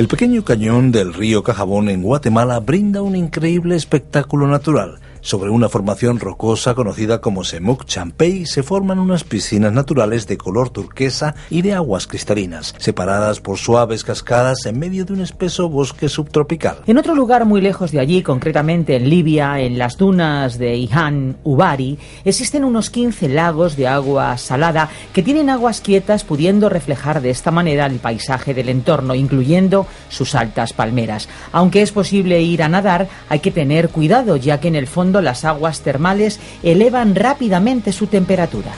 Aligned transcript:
El 0.00 0.08
pequeño 0.08 0.46
cañón 0.46 0.92
del 0.92 1.12
río 1.12 1.42
Cajabón 1.42 1.90
en 1.90 2.02
Guatemala 2.02 2.58
brinda 2.58 3.02
un 3.02 3.16
increíble 3.16 3.76
espectáculo 3.76 4.46
natural 4.46 4.98
sobre 5.20 5.50
una 5.50 5.68
formación 5.68 6.18
rocosa 6.18 6.74
conocida 6.74 7.20
como 7.20 7.44
Semuc 7.44 7.84
Champey 7.84 8.46
se 8.46 8.62
forman 8.62 8.98
unas 8.98 9.24
piscinas 9.24 9.72
naturales 9.72 10.26
de 10.26 10.38
color 10.38 10.70
turquesa 10.70 11.34
y 11.50 11.62
de 11.62 11.74
aguas 11.74 12.06
cristalinas, 12.06 12.74
separadas 12.78 13.40
por 13.40 13.58
suaves 13.58 14.04
cascadas 14.04 14.66
en 14.66 14.78
medio 14.78 15.04
de 15.04 15.12
un 15.12 15.20
espeso 15.20 15.68
bosque 15.68 16.08
subtropical. 16.08 16.78
En 16.86 16.98
otro 16.98 17.14
lugar 17.14 17.44
muy 17.44 17.60
lejos 17.60 17.92
de 17.92 18.00
allí, 18.00 18.22
concretamente 18.22 18.96
en 18.96 19.08
Libia, 19.10 19.60
en 19.60 19.78
las 19.78 19.96
dunas 19.96 20.58
de 20.58 20.76
Ihan 20.76 21.36
Ubari, 21.44 21.98
existen 22.24 22.64
unos 22.64 22.90
15 22.90 23.28
lagos 23.28 23.76
de 23.76 23.88
agua 23.88 24.36
salada 24.38 24.88
que 25.12 25.22
tienen 25.22 25.50
aguas 25.50 25.80
quietas 25.80 26.24
pudiendo 26.24 26.68
reflejar 26.68 27.20
de 27.20 27.30
esta 27.30 27.50
manera 27.50 27.86
el 27.86 27.98
paisaje 27.98 28.54
del 28.54 28.68
entorno, 28.68 29.14
incluyendo 29.14 29.86
sus 30.08 30.34
altas 30.34 30.72
palmeras. 30.72 31.28
Aunque 31.52 31.82
es 31.82 31.92
posible 31.92 32.40
ir 32.42 32.62
a 32.62 32.68
nadar, 32.68 33.08
hay 33.28 33.40
que 33.40 33.50
tener 33.50 33.90
cuidado 33.90 34.36
ya 34.36 34.60
que 34.60 34.68
en 34.68 34.76
el 34.76 34.86
fondo 34.86 35.09
las 35.20 35.44
aguas 35.44 35.80
termales 35.80 36.38
elevan 36.62 37.16
rápidamente 37.16 37.92
su 37.92 38.06
temperatura. 38.06 38.70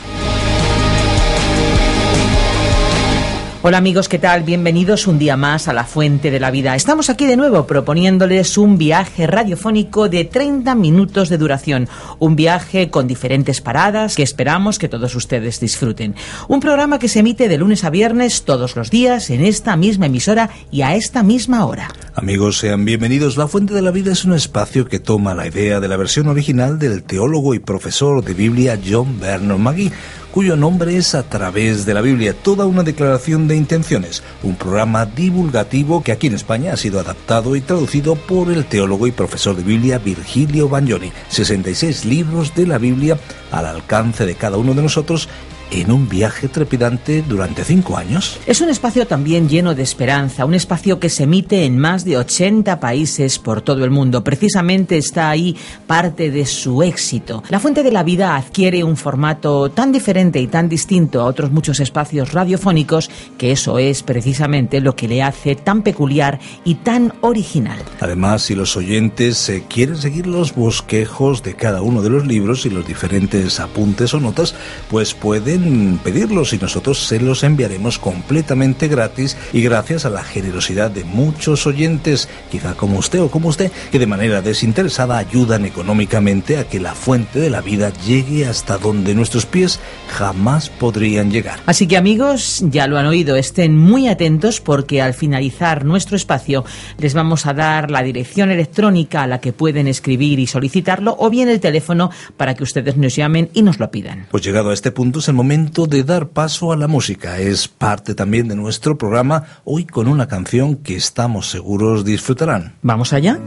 Hola 3.65 3.79
amigos, 3.79 4.09
¿qué 4.09 4.19
tal? 4.19 4.43
Bienvenidos 4.43 5.07
un 5.07 5.21
día 5.21 5.37
más 5.37 5.69
a 5.69 5.73
la 5.73 5.85
Fuente 5.85 6.33
de 6.33 6.41
la 6.41 6.51
Vida. 6.51 6.75
Estamos 6.75 7.09
aquí 7.09 7.27
de 7.27 7.37
nuevo 7.37 7.65
proponiéndoles 7.65 8.59
un 8.59 8.77
viaje 8.77 9.29
radiofónico 9.29 10.09
de 10.09 10.25
30 10.25 10.75
minutos 10.75 11.29
de 11.29 11.39
duración. 11.39 11.89
Un 12.19 12.35
viaje 12.35 12.91
con 12.91 13.07
diferentes 13.07 13.61
paradas 13.61 14.17
que 14.17 14.25
esperamos 14.25 14.81
que 14.81 14.89
todos 14.89 15.15
ustedes 15.15 15.61
disfruten. 15.61 16.17
Un 16.49 16.59
programa 16.59 16.99
que 16.99 17.07
se 17.07 17.21
emite 17.21 17.49
de 17.49 17.57
lunes 17.57 17.85
a 17.85 17.91
viernes 17.91 18.43
todos 18.43 18.75
los 18.75 18.91
días 18.91 19.31
en 19.31 19.45
esta 19.45 19.77
misma 19.77 20.07
emisora 20.07 20.51
y 20.73 20.83
a 20.83 20.97
esta 20.97 21.23
misma 21.23 21.65
hora. 21.65 21.89
Amigos, 22.17 22.59
sean 22.59 22.85
bienvenidos. 22.85 23.37
La 23.37 23.47
Fuente 23.47 23.75
de 23.75 23.83
la 23.83 23.93
Vida 23.93 24.11
es 24.11 24.25
un 24.25 24.35
espacio 24.35 24.89
que 24.89 24.99
toma 24.99 25.37
la 25.37 25.47
idea 25.47 25.79
de 25.79 25.87
la 25.87 25.97
versión 25.97 26.27
original 26.27 26.81
del 26.81 27.05
teólogo 27.05 27.55
y 27.55 27.61
profesor 27.61 28.25
de 28.25 28.35
Biblia 28.35 28.77
John 28.85 29.21
Vernon 29.21 29.63
McGee 29.63 29.93
cuyo 30.33 30.57
nombre 30.57 30.97
es 30.97 31.15
A 31.15 31.23
través 31.23 31.85
de 31.85 31.93
la 31.93 32.01
Biblia, 32.01 32.35
toda 32.35 32.65
una 32.65 32.83
declaración 32.83 33.47
de 33.47 33.55
intenciones, 33.55 34.23
un 34.43 34.57
programa 34.57 35.05
divulgativo 35.05 36.03
que 36.03 36.11
aquí 36.11 36.27
en 36.27 36.35
España 36.35 36.73
ha 36.73 36.77
sido 36.79 36.99
adaptado 36.99 37.55
y 37.55 37.61
traducido 37.61 38.17
por 38.17 38.51
el 38.51 38.65
teólogo 38.65 39.07
y 39.07 39.13
profesor 39.13 39.55
de 39.55 39.63
Biblia 39.63 39.99
Virgilio 39.99 40.71
Bagnoni. 40.71 41.13
66 41.29 42.07
libros 42.07 42.55
de 42.55 42.67
la 42.67 42.79
Biblia 42.79 43.19
al 43.51 43.67
alcance 43.67 44.25
de 44.25 44.35
cada 44.35 44.57
uno 44.57 44.73
de 44.73 44.83
nosotros 44.83 45.29
en 45.73 45.91
un 45.91 46.09
viaje 46.09 46.49
trepidante 46.49 47.23
durante 47.23 47.65
cinco 47.65 47.97
años. 47.97 48.39
Es 48.47 48.61
un 48.61 48.69
espacio 48.69 49.07
también 49.07 49.49
lleno 49.49 49.75
de 49.75 49.83
esperanza, 49.83 50.45
un 50.45 50.55
espacio 50.55 51.01
que 51.01 51.09
se 51.09 51.25
emite 51.25 51.65
en 51.65 51.79
más 51.79 52.05
de 52.05 52.17
80 52.17 52.81
países 52.81 53.39
por 53.39 53.63
todo 53.63 53.85
el 53.85 53.91
mundo. 53.91 54.23
Precisamente 54.25 54.97
está 54.97 55.31
ahí 55.31 55.57
parte 55.87 56.31
de 56.31 56.47
su 56.47 56.83
éxito. 56.83 57.43
La 57.49 57.61
Fuente 57.61 57.83
de 57.83 57.93
la 57.93 58.03
Vida 58.03 58.37
adquiere 58.37 58.85
un 58.85 58.97
formato 58.97 59.71
tan 59.71 59.93
diferente 59.93 60.41
y 60.41 60.47
tan 60.47 60.69
distinto 60.69 61.21
a 61.21 61.25
otros 61.25 61.51
muchos 61.51 61.81
espacios 61.81 62.33
radiofónicos 62.33 63.11
que 63.39 63.53
eso 63.53 63.79
es 63.79 64.03
precisamente 64.03 64.81
lo 64.81 64.95
que 64.95 65.09
le 65.09 65.23
hace 65.23 65.57
tan 65.57 65.83
peculiar 65.83 66.41
y 66.65 66.77
tan 66.77 67.13
original. 67.21 67.79
Además, 68.01 68.43
si 68.43 68.55
los 68.55 68.77
oyentes 68.77 69.49
eh, 69.49 69.65
quieren 69.69 69.97
seguir 69.97 70.27
los 70.27 70.55
bosquejos 70.55 71.43
de 71.43 71.55
cada 71.55 71.83
uno 71.83 72.03
de 72.03 72.11
los 72.11 72.27
libros 72.27 72.67
y 72.67 72.71
los 72.71 72.87
diferentes 72.87 73.61
apuntes 73.61 74.15
o 74.15 74.21
notas, 74.21 74.55
pues 74.91 75.15
pueden 75.63 75.99
pedirlos 75.99 76.53
y 76.53 76.59
nosotros 76.59 77.07
se 77.07 77.21
los 77.21 77.45
enviaremos 77.45 77.99
completamente 77.99 78.89
gratis 78.89 79.37
y 79.53 79.63
gracias 79.63 80.05
a 80.05 80.11
la 80.11 80.25
generosidad 80.25 80.91
de 80.91 81.05
muchos 81.05 81.67
oyentes, 81.67 82.29
quizá 82.51 82.75
como 82.75 82.99
usted 82.99 83.21
o 83.21 83.31
como 83.31 83.49
usted, 83.49 83.71
que 83.91 83.99
de 83.99 84.07
manera 84.07 84.43
desinteresada 84.43 85.19
ayudan 85.19 85.65
económicamente 85.65 86.59
a 86.59 86.65
que 86.65 86.81
la 86.81 86.95
fuente 86.95 87.39
de 87.39 87.51
la 87.51 87.61
vida 87.61 87.93
llegue 88.05 88.47
hasta 88.47 88.79
donde 88.79 89.15
nuestros 89.15 89.47
pies 89.47 89.79
jamás 90.09 90.69
podrían 90.69 91.31
llegar. 91.31 91.61
Así 91.67 91.87
que 91.87 91.97
amigos, 91.97 92.65
ya 92.69 92.87
lo 92.87 92.99
han 92.99 93.07
oído, 93.07 93.37
estén 93.37 93.77
muy 93.77 94.09
atentos 94.09 94.61
porque 94.61 95.01
al 95.01 95.15
finalizar 95.15 95.85
nuestro 95.85 96.17
espacio 96.17 96.65
les 96.99 97.15
vamos 97.15 97.47
a 97.47 97.55
dar 97.55 97.91
la 97.91 98.03
dirección 98.03 98.51
electrónica 98.51 99.23
a 99.23 99.27
la 99.27 99.41
que 99.41 99.53
pueden 99.53 99.87
escribir 99.87 100.39
y 100.39 100.47
solicitarlo 100.47 101.15
o 101.19 101.31
bien 101.31 101.49
el 101.49 101.61
teléfono 101.61 102.11
para 102.37 102.55
que 102.55 102.65
ustedes 102.65 102.97
nos 102.97 103.15
llamen 103.15 103.51
y 103.55 103.63
nos 103.63 103.79
lo 103.79 103.91
pidan. 103.91 104.27
Pues 104.31 104.43
llegado 104.43 104.71
a 104.71 104.75
este 104.75 104.91
punto 104.91 105.21
es 105.21 105.29
el 105.29 105.35
momento 105.43 105.89
de 105.89 106.05
dar 106.05 106.29
paso 106.29 106.71
a 106.71 106.77
la 106.77 106.87
música. 106.87 107.41
Es 107.41 107.67
parte 107.67 108.15
también 108.15 108.47
de 108.47 108.55
nuestro 108.55 108.97
programa, 108.97 109.43
hoy 109.65 109.85
con 109.85 110.07
una 110.07 110.29
canción 110.29 110.77
que 110.77 110.95
estamos 110.95 111.51
seguros 111.51 112.05
disfrutarán. 112.05 112.77
¿Vamos 112.81 113.13
allá? 113.13 113.41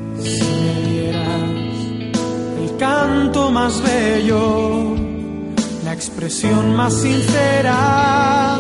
el 2.60 2.78
canto 2.78 3.50
más 3.50 3.82
bello, 3.82 4.94
la 5.86 5.94
expresión 5.94 6.76
más 6.76 6.96
sincera, 6.96 8.60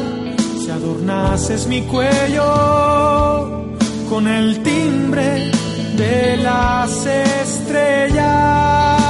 si 0.63 0.69
adornases 0.69 1.67
mi 1.67 1.81
cuello 1.81 3.66
con 4.09 4.29
el 4.29 4.63
timbre 4.63 5.52
de 5.97 6.38
las 6.38 7.06
estrellas 7.06 9.04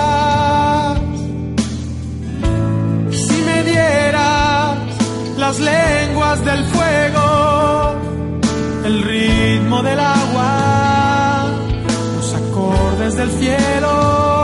las 5.47 5.59
lenguas 5.59 6.43
del 6.43 6.65
fuego, 6.65 7.95
el 8.83 9.03
ritmo 9.03 9.83
del 9.83 9.99
agua, 9.99 11.51
los 12.15 12.33
acordes 12.33 13.15
del 13.15 13.29
cielo 13.29 14.34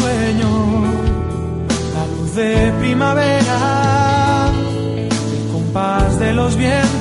sueño, 0.00 0.50
la 1.94 2.04
luz 2.12 2.34
de 2.34 2.72
primavera, 2.80 4.50
el 4.96 5.52
compás 5.52 6.18
de 6.18 6.32
los 6.32 6.56
vientos. 6.56 6.95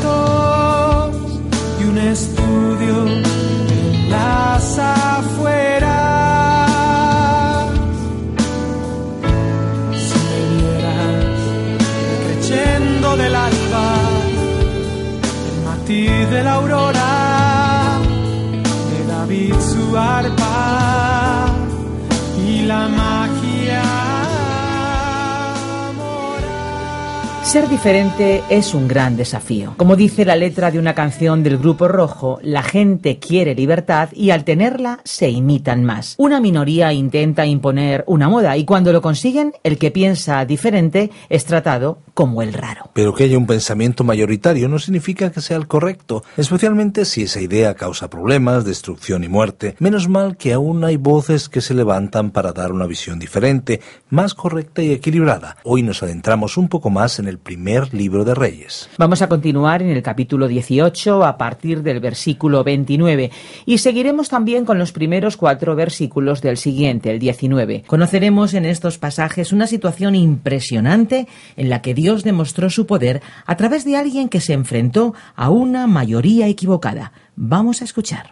Ser 27.56 27.69
diferente 27.69 28.44
es 28.50 28.74
un 28.74 28.86
gran 28.86 29.16
desafío. 29.16 29.75
Como 29.78 29.96
dice 29.96 30.25
la 30.25 30.36
letra 30.36 30.72
de 30.72 30.78
una 30.78 30.94
canción 30.94 31.42
del 31.42 31.57
Grupo 31.57 31.88
Rojo, 31.88 32.38
la 32.42 32.62
gente 32.62 33.18
quiere 33.18 33.56
libertad 33.56 34.10
y 34.12 34.31
al 34.31 34.44
tenerla 34.44 35.00
se 35.06 35.30
imitan 35.30 35.86
más. 35.86 36.16
Una 36.18 36.42
minoría 36.42 36.92
intenta 36.92 37.46
imponer 37.46 38.04
una 38.07 38.28
moda 38.28 38.57
y 38.57 38.66
cuando 38.66 38.92
lo 38.92 39.02
consiguen, 39.02 39.54
el 39.63 39.78
que 39.78 39.90
piensa 39.90 40.44
diferente 40.44 41.12
es 41.30 41.46
tratado 41.46 42.00
como 42.15 42.41
el 42.41 42.53
raro. 42.53 42.89
Pero 42.94 43.13
que 43.13 43.25
haya 43.25 43.38
un 43.38 43.45
pensamiento 43.45 44.06
mayoritario 44.06 44.69
no 44.69 44.79
significa 44.79 45.31
que 45.31 45.41
sea 45.41 45.57
el 45.57 45.67
correcto, 45.67 46.23
especialmente 46.38 47.03
si 47.03 47.23
esa 47.23 47.41
idea 47.41 47.75
causa 47.75 48.09
problemas, 48.09 48.63
destrucción 48.63 49.25
y 49.25 49.27
muerte. 49.27 49.75
Menos 49.79 50.07
mal 50.07 50.38
que 50.38 50.53
aún 50.53 50.85
hay 50.85 50.95
voces 50.95 51.50
que 51.50 51.59
se 51.59 51.73
levantan 51.73 52.31
para 52.31 52.53
dar 52.53 52.71
una 52.71 52.88
visión 52.88 53.19
diferente, 53.19 53.81
más 54.09 54.33
correcta 54.33 54.81
y 54.81 54.94
equilibrada. 54.94 55.57
Hoy 55.65 55.83
nos 55.83 56.01
adentramos 56.03 56.56
un 56.56 56.69
poco 56.69 56.89
más 56.89 57.19
en 57.19 57.27
el 57.27 57.38
primer 57.38 57.94
libro 57.94 58.23
de 58.23 58.33
Reyes. 58.33 58.89
Vamos 58.97 59.21
a 59.21 59.27
continuar 59.27 59.81
en 59.81 59.89
el 59.89 60.01
capítulo 60.01 60.47
18 60.47 61.25
a 61.25 61.38
partir 61.38 61.83
del 61.83 62.00
versículo 62.00 62.63
29 62.63 63.29
y 63.65 63.77
seguiremos 63.79 64.29
también 64.29 64.63
con 64.63 64.79
los 64.79 64.94
primeros 64.94 65.35
cuatro 65.35 65.75
versículos 65.75 66.41
del 66.41 66.56
siguiente, 66.56 67.12
el 67.12 67.19
19. 67.19 67.83
Conoceremos 67.85 68.53
en 68.53 68.63
estos 68.63 68.97
pasajes 68.97 69.51
una 69.51 69.67
situación 69.67 70.15
impresionante 70.15 71.27
en 71.57 71.69
la 71.69 71.81
que 71.81 71.94
Dios 71.94 72.05
demostró 72.13 72.69
su 72.69 72.86
poder 72.86 73.22
a 73.46 73.57
través 73.57 73.84
de 73.86 73.98
alguien 73.98 74.30
que 74.30 74.40
se 74.40 74.54
enfrentó 74.54 75.13
a 75.36 75.50
una 75.50 75.88
mayoría 75.88 76.48
equivocada. 76.48 77.12
Vamos 77.36 77.81
a 77.81 77.86
escuchar. 77.86 78.30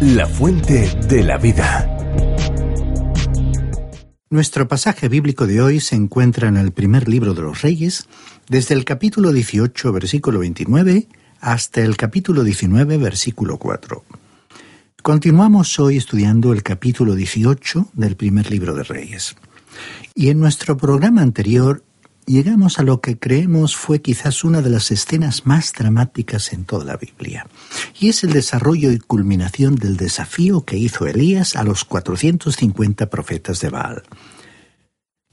La 0.00 0.26
fuente 0.26 0.90
de 1.08 1.22
la 1.22 1.38
vida. 1.38 1.90
Nuestro 4.28 4.68
pasaje 4.68 5.08
bíblico 5.08 5.46
de 5.46 5.62
hoy 5.62 5.80
se 5.80 5.96
encuentra 5.96 6.48
en 6.48 6.56
el 6.56 6.72
primer 6.72 7.08
libro 7.08 7.34
de 7.34 7.42
los 7.42 7.62
Reyes, 7.62 8.06
desde 8.48 8.74
el 8.74 8.84
capítulo 8.84 9.32
18, 9.32 9.92
versículo 9.92 10.40
29, 10.40 11.06
hasta 11.40 11.80
el 11.82 11.96
capítulo 11.96 12.42
19, 12.42 12.98
versículo 12.98 13.58
4. 13.58 14.02
Continuamos 15.02 15.78
hoy 15.78 15.98
estudiando 15.98 16.52
el 16.52 16.62
capítulo 16.62 17.14
18 17.14 17.90
del 17.92 18.16
primer 18.16 18.50
libro 18.50 18.74
de 18.74 18.82
Reyes. 18.82 19.36
Y 20.14 20.30
en 20.30 20.40
nuestro 20.40 20.76
programa 20.76 21.22
anterior 21.22 21.82
llegamos 22.26 22.78
a 22.78 22.82
lo 22.82 23.00
que 23.00 23.18
creemos 23.18 23.76
fue 23.76 24.00
quizás 24.00 24.44
una 24.44 24.62
de 24.62 24.70
las 24.70 24.90
escenas 24.90 25.46
más 25.46 25.72
dramáticas 25.72 26.52
en 26.52 26.64
toda 26.64 26.84
la 26.84 26.96
Biblia, 26.96 27.46
y 27.98 28.08
es 28.08 28.24
el 28.24 28.32
desarrollo 28.32 28.90
y 28.92 28.98
culminación 28.98 29.74
del 29.76 29.96
desafío 29.96 30.64
que 30.64 30.76
hizo 30.76 31.06
Elías 31.06 31.56
a 31.56 31.64
los 31.64 31.84
450 31.84 33.10
profetas 33.10 33.60
de 33.60 33.68
Baal. 33.70 34.02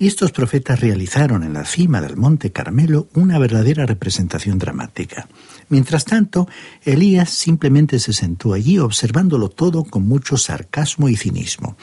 Estos 0.02 0.32
profetas 0.32 0.80
realizaron 0.80 1.44
en 1.44 1.54
la 1.54 1.64
cima 1.64 2.02
del 2.02 2.18
monte 2.18 2.52
Carmelo 2.52 3.08
una 3.14 3.38
verdadera 3.38 3.86
representación 3.86 4.58
dramática. 4.58 5.28
Mientras 5.70 6.06
tanto, 6.06 6.48
Elías 6.84 7.30
simplemente 7.30 8.00
se 8.00 8.12
sentó 8.12 8.54
allí 8.54 8.80
observándolo 8.80 9.50
todo 9.50 9.84
con 9.84 10.08
mucho 10.08 10.38
sarcasmo 10.38 11.08
y 11.08 11.16
cinismo. 11.16 11.78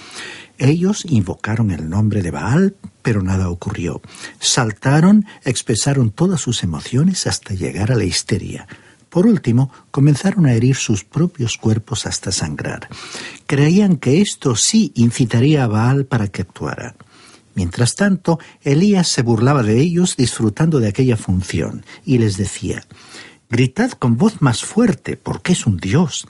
Ellos 0.58 1.04
invocaron 1.08 1.70
el 1.70 1.88
nombre 1.88 2.22
de 2.22 2.32
Baal, 2.32 2.74
pero 3.02 3.22
nada 3.22 3.48
ocurrió. 3.48 4.02
Saltaron, 4.40 5.24
expresaron 5.44 6.10
todas 6.10 6.40
sus 6.40 6.62
emociones 6.64 7.26
hasta 7.26 7.54
llegar 7.54 7.92
a 7.92 7.96
la 7.96 8.04
histeria. 8.04 8.66
Por 9.08 9.26
último, 9.26 9.72
comenzaron 9.90 10.46
a 10.46 10.52
herir 10.52 10.76
sus 10.76 11.04
propios 11.04 11.56
cuerpos 11.56 12.06
hasta 12.06 12.32
sangrar. 12.32 12.88
Creían 13.46 13.96
que 13.96 14.20
esto 14.20 14.56
sí 14.56 14.92
incitaría 14.96 15.64
a 15.64 15.68
Baal 15.68 16.04
para 16.04 16.28
que 16.28 16.42
actuara. 16.42 16.94
Mientras 17.54 17.94
tanto, 17.94 18.38
Elías 18.62 19.08
se 19.08 19.22
burlaba 19.22 19.62
de 19.62 19.80
ellos 19.80 20.16
disfrutando 20.16 20.78
de 20.78 20.88
aquella 20.88 21.16
función 21.16 21.84
y 22.04 22.18
les 22.18 22.36
decía, 22.36 22.84
Gritad 23.50 23.92
con 23.92 24.18
voz 24.18 24.42
más 24.42 24.62
fuerte, 24.62 25.16
porque 25.16 25.52
es 25.52 25.66
un 25.66 25.78
dios. 25.78 26.28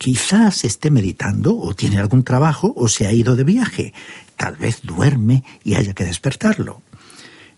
Quizás 0.00 0.64
esté 0.64 0.90
meditando 0.90 1.58
o 1.58 1.74
tiene 1.74 1.98
algún 1.98 2.24
trabajo 2.24 2.72
o 2.74 2.88
se 2.88 3.06
ha 3.06 3.12
ido 3.12 3.36
de 3.36 3.44
viaje. 3.44 3.92
Tal 4.34 4.56
vez 4.56 4.80
duerme 4.82 5.44
y 5.62 5.74
haya 5.74 5.92
que 5.92 6.06
despertarlo. 6.06 6.80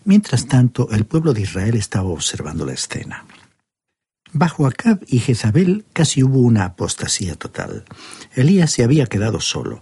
Mientras 0.03 0.45
tanto, 0.47 0.91
el 0.91 1.05
pueblo 1.05 1.33
de 1.33 1.39
Israel 1.39 1.75
estaba 1.75 2.09
observando 2.09 2.65
la 2.65 2.73
escena. 2.73 3.23
Bajo 4.33 4.67
Acab 4.67 4.99
y 5.07 5.19
Jezabel 5.19 5.85
casi 5.93 6.21
hubo 6.21 6.39
una 6.39 6.65
apostasía 6.65 7.35
total. 7.35 7.85
Elías 8.35 8.71
se 8.71 8.83
había 8.83 9.05
quedado 9.05 9.39
solo. 9.39 9.81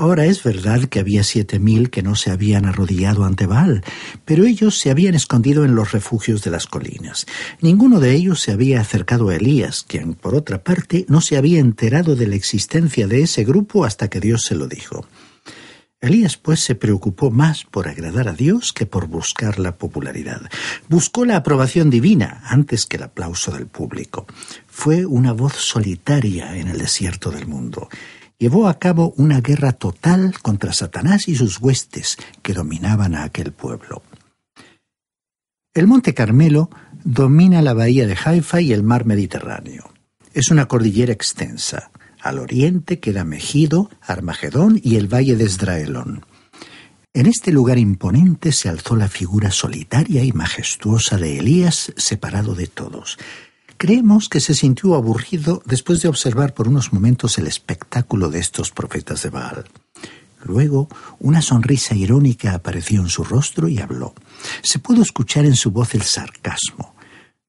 Ahora 0.00 0.24
es 0.24 0.42
verdad 0.42 0.84
que 0.84 0.98
había 0.98 1.22
siete 1.22 1.58
mil 1.58 1.90
que 1.90 2.02
no 2.02 2.16
se 2.16 2.30
habían 2.30 2.64
arrodillado 2.64 3.26
ante 3.26 3.44
Baal, 3.44 3.84
pero 4.24 4.46
ellos 4.46 4.78
se 4.78 4.90
habían 4.90 5.14
escondido 5.14 5.62
en 5.62 5.74
los 5.74 5.92
refugios 5.92 6.42
de 6.42 6.50
las 6.50 6.66
colinas. 6.66 7.26
Ninguno 7.60 8.00
de 8.00 8.14
ellos 8.14 8.40
se 8.40 8.52
había 8.52 8.80
acercado 8.80 9.28
a 9.28 9.36
Elías, 9.36 9.84
quien, 9.86 10.14
por 10.14 10.34
otra 10.34 10.64
parte, 10.64 11.04
no 11.10 11.20
se 11.20 11.36
había 11.36 11.60
enterado 11.60 12.16
de 12.16 12.28
la 12.28 12.34
existencia 12.34 13.06
de 13.06 13.20
ese 13.20 13.44
grupo 13.44 13.84
hasta 13.84 14.08
que 14.08 14.20
Dios 14.20 14.44
se 14.44 14.54
lo 14.54 14.68
dijo. 14.68 15.04
Elías, 16.00 16.38
pues, 16.38 16.60
se 16.60 16.74
preocupó 16.74 17.30
más 17.30 17.66
por 17.70 17.86
agradar 17.86 18.26
a 18.26 18.32
Dios 18.32 18.72
que 18.72 18.86
por 18.86 19.06
buscar 19.06 19.58
la 19.58 19.76
popularidad. 19.76 20.40
Buscó 20.88 21.26
la 21.26 21.36
aprobación 21.36 21.90
divina 21.90 22.40
antes 22.46 22.86
que 22.86 22.96
el 22.96 23.02
aplauso 23.02 23.52
del 23.52 23.66
público. 23.66 24.26
Fue 24.66 25.04
una 25.04 25.34
voz 25.34 25.56
solitaria 25.56 26.56
en 26.56 26.68
el 26.68 26.78
desierto 26.78 27.30
del 27.30 27.46
mundo 27.46 27.90
llevó 28.40 28.68
a 28.68 28.78
cabo 28.78 29.12
una 29.18 29.40
guerra 29.40 29.72
total 29.72 30.40
contra 30.40 30.72
Satanás 30.72 31.28
y 31.28 31.36
sus 31.36 31.60
huestes 31.60 32.16
que 32.42 32.54
dominaban 32.54 33.14
a 33.14 33.22
aquel 33.22 33.52
pueblo. 33.52 34.02
El 35.74 35.86
Monte 35.86 36.14
Carmelo 36.14 36.70
domina 37.04 37.62
la 37.62 37.74
bahía 37.74 38.06
de 38.06 38.16
Haifa 38.24 38.60
y 38.60 38.72
el 38.72 38.82
mar 38.82 39.04
Mediterráneo. 39.04 39.92
Es 40.32 40.50
una 40.50 40.66
cordillera 40.66 41.12
extensa. 41.12 41.90
Al 42.20 42.38
oriente 42.38 42.98
queda 42.98 43.24
Megido, 43.24 43.90
Armagedón 44.00 44.80
y 44.82 44.96
el 44.96 45.06
valle 45.06 45.36
de 45.36 45.44
Esdraelón. 45.44 46.24
En 47.12 47.26
este 47.26 47.52
lugar 47.52 47.78
imponente 47.78 48.52
se 48.52 48.68
alzó 48.68 48.96
la 48.96 49.08
figura 49.08 49.50
solitaria 49.50 50.24
y 50.24 50.32
majestuosa 50.32 51.18
de 51.18 51.38
Elías 51.38 51.92
separado 51.96 52.54
de 52.54 52.68
todos. 52.68 53.18
Creemos 53.80 54.28
que 54.28 54.40
se 54.40 54.54
sintió 54.54 54.94
aburrido 54.94 55.62
después 55.64 56.02
de 56.02 56.08
observar 56.10 56.52
por 56.52 56.68
unos 56.68 56.92
momentos 56.92 57.38
el 57.38 57.46
espectáculo 57.46 58.28
de 58.28 58.38
estos 58.38 58.70
profetas 58.72 59.22
de 59.22 59.30
Baal. 59.30 59.64
Luego, 60.44 60.90
una 61.18 61.40
sonrisa 61.40 61.94
irónica 61.94 62.52
apareció 62.52 63.00
en 63.00 63.08
su 63.08 63.24
rostro 63.24 63.68
y 63.68 63.78
habló. 63.78 64.14
Se 64.62 64.80
pudo 64.80 65.00
escuchar 65.00 65.46
en 65.46 65.56
su 65.56 65.70
voz 65.70 65.94
el 65.94 66.02
sarcasmo. 66.02 66.94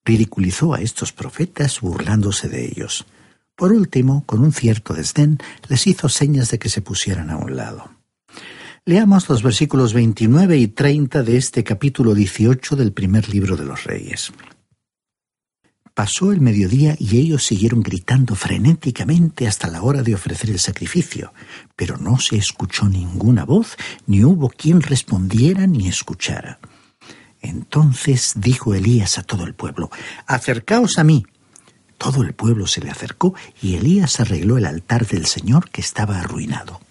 Ridiculizó 0.06 0.74
a 0.74 0.80
estos 0.80 1.12
profetas 1.12 1.82
burlándose 1.82 2.48
de 2.48 2.64
ellos. 2.66 3.06
Por 3.58 3.74
último, 3.74 4.24
con 4.26 4.40
un 4.40 4.54
cierto 4.54 4.94
desdén, 4.94 5.38
les 5.68 5.86
hizo 5.86 6.08
señas 6.08 6.50
de 6.50 6.60
que 6.60 6.70
se 6.70 6.82
pusieran 6.82 7.30
a 7.30 7.36
un 7.36 7.58
lado. 7.58 7.92
Leamos 8.86 9.28
los 9.28 9.44
versículos 9.44 9.94
29 9.94 10.56
y 10.56 10.70
30 10.70 11.24
de 11.24 11.36
este 11.36 11.66
capítulo 11.66 12.16
18 12.16 12.78
del 12.78 12.94
primer 12.94 13.28
libro 13.28 13.58
de 13.58 13.66
los 13.66 13.84
Reyes. 13.84 14.32
Pasó 15.94 16.32
el 16.32 16.40
mediodía 16.40 16.96
y 16.98 17.18
ellos 17.18 17.46
siguieron 17.46 17.82
gritando 17.82 18.36
frenéticamente 18.36 19.48
hasta 19.48 19.68
la 19.68 19.82
hora 19.82 20.04
de 20.04 20.16
ofrecer 20.16 20.50
el 20.50 20.60
sacrificio, 20.60 21.34
pero 21.76 21.98
no 21.98 22.18
se 22.20 22.38
escuchó 22.38 22.88
ninguna 22.88 23.44
voz, 23.44 23.76
ni 24.08 24.24
hubo 24.24 24.50
quien 24.50 24.82
respondiera 24.82 25.68
ni 25.68 25.88
escuchara. 25.90 26.60
Entonces 27.42 28.34
dijo 28.36 28.74
Elías 28.74 29.18
a 29.18 29.24
todo 29.24 29.46
el 29.46 29.54
pueblo, 29.54 29.90
Acercaos 30.28 30.98
a 30.98 31.04
mí. 31.04 31.26
Todo 31.98 32.24
el 32.24 32.34
pueblo 32.34 32.68
se 32.68 32.82
le 32.82 32.90
acercó 32.90 33.36
y 33.62 33.76
Elías 33.76 34.20
arregló 34.20 34.58
el 34.58 34.66
altar 34.66 35.06
del 35.06 35.26
Señor 35.26 35.70
que 35.70 35.82
estaba 35.82 36.20
arruinado. 36.20 36.82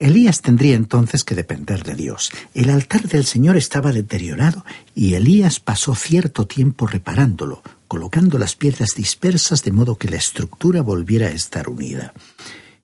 Elías 0.00 0.40
tendría 0.40 0.76
entonces 0.76 1.24
que 1.24 1.34
depender 1.34 1.84
de 1.84 1.94
Dios. 1.94 2.32
El 2.54 2.70
altar 2.70 3.02
del 3.02 3.26
Señor 3.26 3.58
estaba 3.58 3.92
deteriorado 3.92 4.64
y 4.94 5.12
Elías 5.12 5.60
pasó 5.60 5.94
cierto 5.94 6.46
tiempo 6.46 6.86
reparándolo, 6.86 7.62
colocando 7.86 8.38
las 8.38 8.56
piedras 8.56 8.94
dispersas 8.96 9.62
de 9.62 9.72
modo 9.72 9.96
que 9.96 10.08
la 10.08 10.16
estructura 10.16 10.80
volviera 10.80 11.26
a 11.26 11.32
estar 11.32 11.68
unida. 11.68 12.14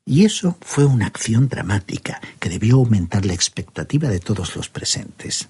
Y 0.04 0.26
eso 0.26 0.58
fue 0.60 0.84
una 0.84 1.06
acción 1.06 1.48
dramática 1.48 2.20
que 2.38 2.50
debió 2.50 2.76
aumentar 2.76 3.24
la 3.24 3.32
expectativa 3.32 4.10
de 4.10 4.20
todos 4.20 4.54
los 4.54 4.68
presentes. 4.68 5.48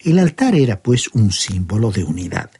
El 0.00 0.18
altar 0.18 0.54
era 0.54 0.82
pues 0.82 1.08
un 1.08 1.30
símbolo 1.30 1.90
de 1.90 2.04
unidad, 2.04 2.50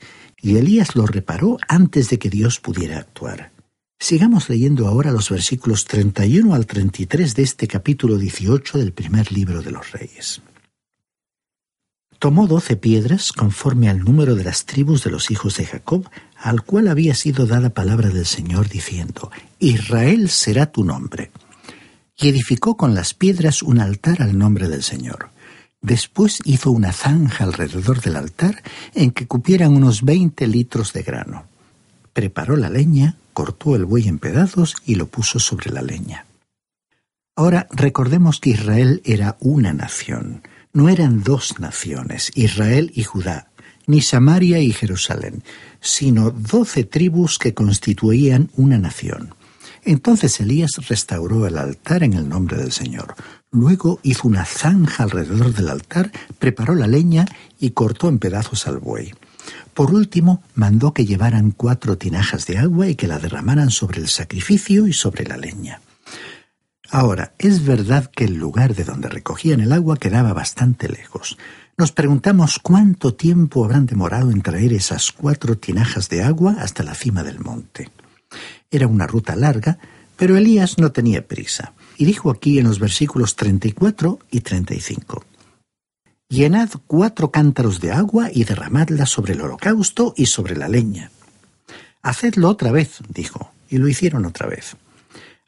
y 0.43 0.59
Elías 0.59 0.95
lo 0.95 1.07
reparó 1.07 1.57
antes 1.69 2.11
de 2.11 2.19
que 2.19 2.29
Dios 2.29 2.61
pudiera 2.61 2.99
actuar. 2.99 3.54
Sigamos 3.99 4.49
leyendo 4.49 4.87
ahora 4.87 5.13
los 5.13 5.31
versículos 5.31 5.87
31 5.87 6.55
al 6.55 6.67
33 6.67 7.35
de 7.35 7.43
este 7.43 7.67
capítulo 7.67 8.19
18 8.19 8.79
del 8.79 8.93
primer 8.93 9.33
libro 9.33 9.63
de 9.63 9.71
los 9.71 9.93
Reyes. 9.93 10.43
Tomó 12.19 12.47
doce 12.47 12.77
piedras 12.77 13.33
conforme 13.33 13.89
al 13.89 14.01
número 14.01 14.35
de 14.35 14.45
las 14.45 14.65
tribus 14.67 15.05
de 15.05 15.11
los 15.11 15.31
hijos 15.31 15.57
de 15.57 15.67
Jacob, 15.67 16.09
al 16.39 16.63
cual 16.63 16.89
había 16.89 17.15
sido 17.15 17.47
dada 17.47 17.71
palabra 17.71 18.09
del 18.09 18.27
Señor 18.27 18.69
diciendo, 18.69 19.31
Israel 19.59 20.31
será 20.31 20.73
tu 20.73 20.85
nombre. 20.85 21.31
Y 22.17 22.29
edificó 22.29 22.77
con 22.77 22.95
las 22.95 23.13
piedras 23.15 23.63
un 23.63 23.81
altar 23.81 24.23
al 24.23 24.39
nombre 24.39 24.69
del 24.69 24.83
Señor. 24.83 25.31
Después 25.83 26.41
hizo 26.45 26.71
una 26.71 26.93
zanja 26.93 27.45
alrededor 27.45 28.01
del 28.01 28.17
altar 28.17 28.63
en 28.95 29.11
que 29.11 29.27
cupieran 29.27 29.75
unos 29.77 30.03
veinte 30.03 30.47
litros 30.47 30.93
de 30.95 31.03
grano. 31.03 31.45
Preparó 32.15 32.57
la 32.57 32.71
leña, 32.71 33.19
cortó 33.35 33.77
el 33.77 33.85
buey 33.85 34.09
en 34.09 34.19
pedazos 34.19 34.77
y 34.87 34.95
lo 34.95 35.09
puso 35.09 35.39
sobre 35.39 35.71
la 35.71 35.83
leña. 35.83 36.25
Ahora 37.37 37.67
recordemos 37.71 38.41
que 38.41 38.51
Israel 38.51 39.03
era 39.05 39.37
una 39.41 39.75
nación, 39.75 40.43
no 40.73 40.89
eran 40.89 41.23
dos 41.23 41.59
naciones, 41.59 42.31
Israel 42.35 42.93
y 42.95 43.03
Judá, 43.03 43.51
ni 43.87 44.01
Samaria 44.01 44.61
y 44.61 44.73
Jerusalén, 44.73 45.43
sino 45.81 46.31
doce 46.31 46.85
tribus 46.85 47.39
que 47.39 47.53
constituían 47.53 48.51
una 48.57 48.79
nación. 48.79 49.35
Entonces 49.85 50.41
Elías 50.41 50.71
restauró 50.89 51.47
el 51.47 51.59
altar 51.59 52.03
en 52.05 52.15
el 52.15 52.29
nombre 52.29 52.57
del 52.57 52.73
Señor. 52.73 53.15
Luego 53.51 54.01
hizo 54.03 54.27
una 54.27 54.45
zanja 54.47 55.03
alrededor 55.03 55.53
del 55.53 55.69
altar, 55.69 56.11
preparó 56.39 56.75
la 56.75 56.87
leña 56.87 57.27
y 57.61 57.71
cortó 57.71 58.09
en 58.09 58.19
pedazos 58.19 58.67
al 58.67 58.79
buey. 58.79 59.13
Por 59.75 59.93
último, 59.93 60.43
mandó 60.55 60.95
que 60.95 61.05
llevaran 61.05 61.51
cuatro 61.51 61.99
tinajas 61.99 62.47
de 62.47 62.59
agua 62.59 62.89
y 62.89 62.95
que 62.95 63.09
la 63.09 63.19
derramaran 63.19 63.71
sobre 63.71 64.01
el 64.01 64.09
sacrificio 64.09 64.87
y 64.87 64.93
sobre 64.93 65.25
la 65.25 65.37
leña. 65.37 65.81
Ahora, 66.91 67.35
es 67.39 67.65
verdad 67.65 68.09
que 68.15 68.25
el 68.25 68.35
lugar 68.35 68.77
de 68.77 68.85
donde 68.85 69.09
recogían 69.09 69.61
el 69.61 69.73
agua 69.73 69.97
quedaba 69.97 70.33
bastante 70.33 70.89
lejos. 70.89 71.37
Nos 71.77 71.91
preguntamos 71.91 72.61
cuánto 72.61 73.15
tiempo 73.15 73.65
habrán 73.65 73.87
demorado 73.87 74.31
en 74.31 74.43
traer 74.43 74.73
esas 74.73 75.11
cuatro 75.11 75.59
tinajas 75.59 76.09
de 76.09 76.23
agua 76.23 76.57
hasta 76.61 76.85
la 76.85 76.95
cima 76.95 77.25
del 77.25 77.41
monte. 77.41 77.91
Era 78.71 78.87
una 78.87 79.09
ruta 79.09 79.35
larga, 79.35 79.79
pero 80.17 80.37
Elías 80.37 80.79
no 80.79 80.93
tenía 80.93 81.27
prisa, 81.27 81.73
y 81.97 82.05
dijo 82.05 82.31
aquí 82.31 82.61
en 82.61 82.69
los 82.69 82.79
versículos 82.79 83.35
34 83.35 84.21
y 84.31 84.41
35. 84.41 85.25
Llenad 86.29 86.71
cuatro 86.87 87.31
cántaros 87.31 87.81
de 87.81 87.93
agua 87.93 88.31
y 88.33 88.45
derramadla 88.45 89.07
sobre 89.07 89.35
el 89.35 89.43
holocausto 89.43 90.15
y 90.17 90.27
sobre 90.27 90.57
la 90.57 90.69
leña. 90.69 91.11
Hacedlo 92.03 92.49
otra 92.49 92.73
vez, 92.73 92.99
dijo, 93.09 93.53
y 93.69 93.79
lo 93.79 93.89
hicieron 93.89 94.25
otra 94.25 94.47
vez. 94.47 94.77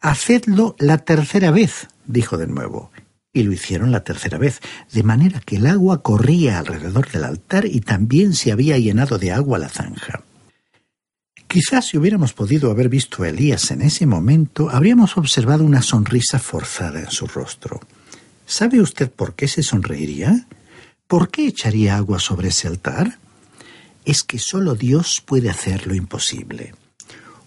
Hacedlo 0.00 0.76
la 0.78 0.98
tercera 0.98 1.50
vez, 1.50 1.88
dijo 2.06 2.36
de 2.36 2.46
nuevo. 2.46 2.90
Y 3.32 3.42
lo 3.42 3.52
hicieron 3.52 3.90
la 3.90 4.04
tercera 4.04 4.38
vez, 4.38 4.60
de 4.92 5.02
manera 5.02 5.40
que 5.40 5.56
el 5.56 5.66
agua 5.66 6.02
corría 6.02 6.58
alrededor 6.58 7.10
del 7.10 7.24
altar 7.24 7.66
y 7.66 7.80
también 7.80 8.32
se 8.32 8.52
había 8.52 8.78
llenado 8.78 9.18
de 9.18 9.32
agua 9.32 9.58
la 9.58 9.68
zanja. 9.68 10.22
Quizás 11.46 11.86
si 11.86 11.98
hubiéramos 11.98 12.32
podido 12.32 12.70
haber 12.70 12.88
visto 12.88 13.22
a 13.22 13.28
Elías 13.28 13.70
en 13.70 13.82
ese 13.82 14.06
momento, 14.06 14.70
habríamos 14.70 15.16
observado 15.16 15.64
una 15.64 15.82
sonrisa 15.82 16.38
forzada 16.38 17.00
en 17.00 17.10
su 17.10 17.26
rostro. 17.26 17.80
¿Sabe 18.46 18.80
usted 18.80 19.10
por 19.10 19.34
qué 19.34 19.48
se 19.48 19.62
sonreiría? 19.62 20.46
¿Por 21.06 21.30
qué 21.30 21.46
echaría 21.46 21.96
agua 21.96 22.18
sobre 22.18 22.48
ese 22.48 22.66
altar? 22.66 23.18
Es 24.04 24.24
que 24.24 24.40
solo 24.40 24.74
Dios 24.74 25.22
puede 25.24 25.48
hacer 25.48 25.86
lo 25.86 25.94
imposible. 25.94 26.74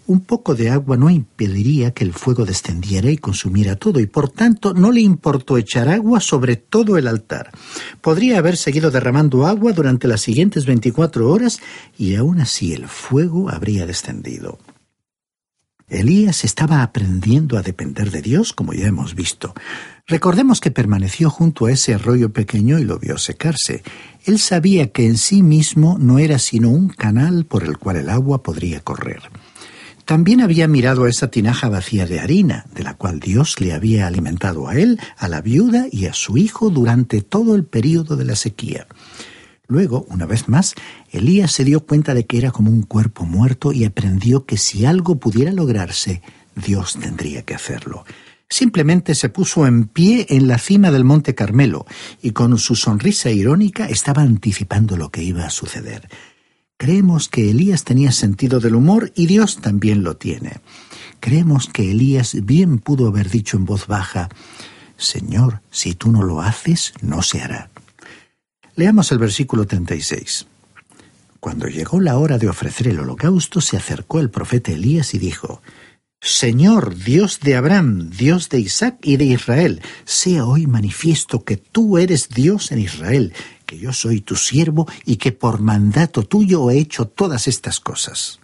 Un 0.08 0.22
poco 0.22 0.56
de 0.56 0.70
agua 0.70 0.96
no 0.96 1.10
impediría 1.10 1.92
que 1.92 2.06
el 2.06 2.14
fuego 2.14 2.46
descendiera 2.46 3.12
y 3.12 3.18
consumiera 3.18 3.76
todo, 3.76 4.00
y 4.00 4.08
por 4.08 4.30
tanto 4.30 4.74
no 4.74 4.92
le 4.92 5.02
importó 5.02 5.58
echar 5.58 5.90
agua 5.90 6.22
sobre 6.22 6.56
todo 6.56 6.98
el 6.98 7.08
altar. 7.08 7.52
Podría 8.00 8.38
haber 8.38 8.56
seguido 8.56 8.92
derramando 8.92 9.46
agua 9.46 9.74
durante 9.74 10.08
las 10.08 10.22
siguientes 10.22 10.66
veinticuatro 10.66 11.30
horas 11.30 11.60
y 11.98 12.16
aún 12.16 12.40
así 12.40 12.74
el 12.74 12.88
fuego 12.88 13.50
habría 13.50 13.86
descendido. 13.86 14.58
Elías 15.90 16.44
estaba 16.44 16.84
aprendiendo 16.84 17.58
a 17.58 17.62
depender 17.62 18.12
de 18.12 18.22
Dios, 18.22 18.54
como 18.54 18.74
ya 18.74 18.88
hemos 18.88 19.16
visto. 19.16 19.54
Recordemos 20.08 20.62
que 20.62 20.72
permaneció 20.72 21.30
junto 21.30 21.66
a 21.66 21.72
ese 21.72 21.94
arroyo 21.94 22.32
pequeño 22.32 22.80
y 22.80 22.84
lo 22.84 23.00
vio 23.00 23.18
secarse. 23.18 23.84
Él 24.26 24.40
sabía 24.40 24.92
que 24.92 25.06
en 25.06 25.18
sí 25.18 25.42
mismo 25.44 25.98
no 26.00 26.20
era 26.20 26.40
sino 26.40 26.70
un 26.70 26.90
canal 26.90 27.46
por 27.46 27.64
el 27.64 27.78
cual 27.78 27.98
el 27.98 28.10
agua 28.10 28.44
podría 28.44 28.82
correr. 28.82 29.22
También 30.06 30.42
había 30.42 30.68
mirado 30.68 31.04
a 31.04 31.10
esa 31.10 31.30
tinaja 31.30 31.70
vacía 31.70 32.08
de 32.08 32.20
harina, 32.20 32.66
de 32.74 32.84
la 32.84 32.96
cual 32.96 33.20
Dios 33.20 33.62
le 33.62 33.74
había 33.74 34.08
alimentado 34.08 34.68
a 34.68 34.76
él, 34.76 35.00
a 35.18 35.28
la 35.28 35.42
viuda 35.42 35.86
y 35.92 36.08
a 36.08 36.14
su 36.14 36.38
hijo 36.38 36.72
durante 36.72 37.22
todo 37.22 37.54
el 37.54 37.64
período 37.64 38.16
de 38.16 38.26
la 38.26 38.36
sequía. 38.36 38.88
Luego, 39.70 40.08
una 40.10 40.26
vez 40.26 40.50
más, 40.50 40.74
Elías 41.12 41.52
se 41.52 41.64
dio 41.64 41.86
cuenta 41.86 42.16
de 42.16 42.26
que 42.26 42.40
era 42.40 42.50
como 42.50 42.72
un 42.72 42.82
cuerpo 42.82 43.26
muerto 43.26 43.72
y 43.72 43.86
aprendió 43.86 44.46
que 44.46 44.58
si 44.58 44.84
algo 44.86 45.20
pudiera 45.20 45.52
lograrse, 45.52 46.24
Dios 46.56 46.98
tendría 47.00 47.44
que 47.44 47.54
hacerlo. 47.54 48.04
Simplemente 48.50 49.14
se 49.14 49.30
puso 49.30 49.68
en 49.68 49.86
pie 49.86 50.26
en 50.30 50.48
la 50.48 50.58
cima 50.58 50.90
del 50.90 51.04
monte 51.04 51.36
Carmelo 51.36 51.86
y 52.20 52.32
con 52.32 52.58
su 52.58 52.76
sonrisa 52.76 53.30
irónica 53.30 53.86
estaba 53.86 54.24
anticipando 54.24 54.98
lo 54.98 55.12
que 55.12 55.22
iba 55.22 55.46
a 55.46 55.52
suceder. 55.52 56.10
Creemos 56.76 57.30
que 57.30 57.52
Elías 57.52 57.84
tenía 57.84 58.12
sentido 58.12 58.60
del 58.60 58.74
humor 58.74 59.12
y 59.14 59.28
Dios 59.28 59.62
también 59.62 60.02
lo 60.02 60.18
tiene. 60.18 60.62
Creemos 61.20 61.70
que 61.72 61.92
Elías 61.92 62.36
bien 62.44 62.80
pudo 62.80 63.08
haber 63.08 63.30
dicho 63.30 63.56
en 63.56 63.66
voz 63.66 63.86
baja, 63.86 64.30
Señor, 64.98 65.62
si 65.70 65.94
tú 65.94 66.12
no 66.12 66.24
lo 66.24 66.42
haces, 66.42 66.94
no 67.02 67.22
se 67.22 67.44
hará. 67.44 67.70
Leamos 68.80 69.12
el 69.12 69.18
versículo 69.18 69.68
36. 69.68 70.48
Cuando 71.42 71.68
llegó 71.68 72.00
la 72.00 72.18
hora 72.18 72.38
de 72.38 72.48
ofrecer 72.48 72.88
el 72.88 73.02
holocausto, 73.02 73.60
se 73.60 73.76
acercó 73.76 74.22
el 74.22 74.30
profeta 74.30 74.72
Elías 74.72 75.14
y 75.14 75.20
dijo, 75.20 75.62
Señor, 76.22 76.96
Dios 76.96 77.42
de 77.42 77.58
Abraham, 77.58 78.10
Dios 78.10 78.48
de 78.48 78.62
Isaac 78.62 79.00
y 79.02 79.18
de 79.18 79.26
Israel, 79.26 79.82
sea 80.06 80.46
hoy 80.46 80.66
manifiesto 80.66 81.44
que 81.44 81.58
tú 81.58 81.98
eres 81.98 82.30
Dios 82.30 82.72
en 82.72 82.80
Israel, 82.80 83.34
que 83.66 83.78
yo 83.78 83.92
soy 83.92 84.22
tu 84.22 84.38
siervo 84.38 84.88
y 85.04 85.18
que 85.18 85.34
por 85.34 85.60
mandato 85.60 86.24
tuyo 86.24 86.70
he 86.72 86.78
hecho 86.78 87.06
todas 87.06 87.50
estas 87.50 87.82
cosas. 87.82 88.40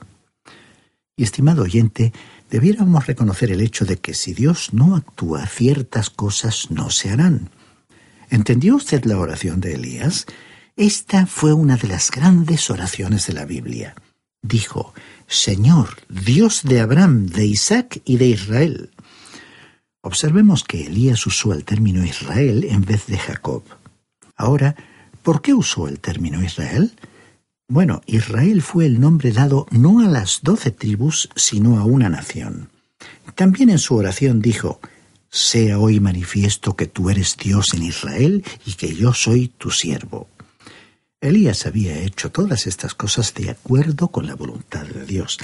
Y 1.15 1.23
estimado 1.23 1.63
oyente, 1.63 2.11
debiéramos 2.49 3.07
reconocer 3.07 3.53
el 3.53 3.61
hecho 3.61 3.85
de 3.85 3.95
que 3.99 4.13
si 4.13 4.33
Dios 4.33 4.73
no 4.73 4.97
actúa, 4.97 5.47
ciertas 5.47 6.09
cosas 6.09 6.71
no 6.71 6.89
se 6.89 7.09
harán. 7.09 7.51
¿Entendió 8.35 8.75
usted 8.75 9.05
la 9.05 9.17
oración 9.17 9.61
de 9.61 9.73
Elías? 9.73 10.25
Esta 10.75 11.25
fue 11.25 11.53
una 11.53 11.77
de 11.77 11.87
las 11.87 12.11
grandes 12.11 12.69
oraciones 12.69 13.27
de 13.27 13.33
la 13.33 13.45
Biblia. 13.45 13.95
Dijo, 14.41 14.93
Señor, 15.27 15.89
Dios 16.09 16.61
de 16.63 16.81
Abraham, 16.81 17.27
de 17.27 17.45
Isaac 17.45 18.01
y 18.05 18.17
de 18.17 18.27
Israel. 18.27 18.91
Observemos 20.01 20.63
que 20.63 20.85
Elías 20.85 21.25
usó 21.25 21.53
el 21.53 21.63
término 21.63 22.05
Israel 22.05 22.65
en 22.69 22.81
vez 22.81 23.07
de 23.07 23.17
Jacob. 23.17 23.63
Ahora, 24.35 24.75
¿Por 25.25 25.41
qué 25.41 25.55
usó 25.55 25.87
el 25.87 25.99
término 25.99 26.43
Israel? 26.43 26.91
Bueno, 27.67 28.01
Israel 28.05 28.61
fue 28.61 28.85
el 28.85 28.99
nombre 28.99 29.31
dado 29.31 29.65
no 29.71 30.01
a 30.01 30.07
las 30.07 30.41
doce 30.43 30.69
tribus, 30.69 31.29
sino 31.35 31.79
a 31.79 31.83
una 31.83 32.09
nación. 32.09 32.69
También 33.33 33.71
en 33.71 33.79
su 33.79 33.95
oración 33.95 34.39
dijo, 34.39 34.79
Sea 35.37 35.79
hoy 35.79 35.99
manifiesto 35.99 36.77
que 36.77 36.85
tú 36.85 37.09
eres 37.09 37.35
Dios 37.35 37.73
en 37.73 37.83
Israel 37.83 38.45
y 38.65 38.75
que 38.75 38.95
yo 38.95 39.13
soy 39.13 39.49
tu 39.49 39.69
siervo. 39.69 40.29
Elías 41.19 41.65
había 41.65 41.99
hecho 41.99 42.31
todas 42.31 42.67
estas 42.67 42.95
cosas 42.95 43.33
de 43.33 43.49
acuerdo 43.49 44.07
con 44.07 44.27
la 44.27 44.35
voluntad 44.35 44.85
de 44.85 45.05
Dios. 45.05 45.37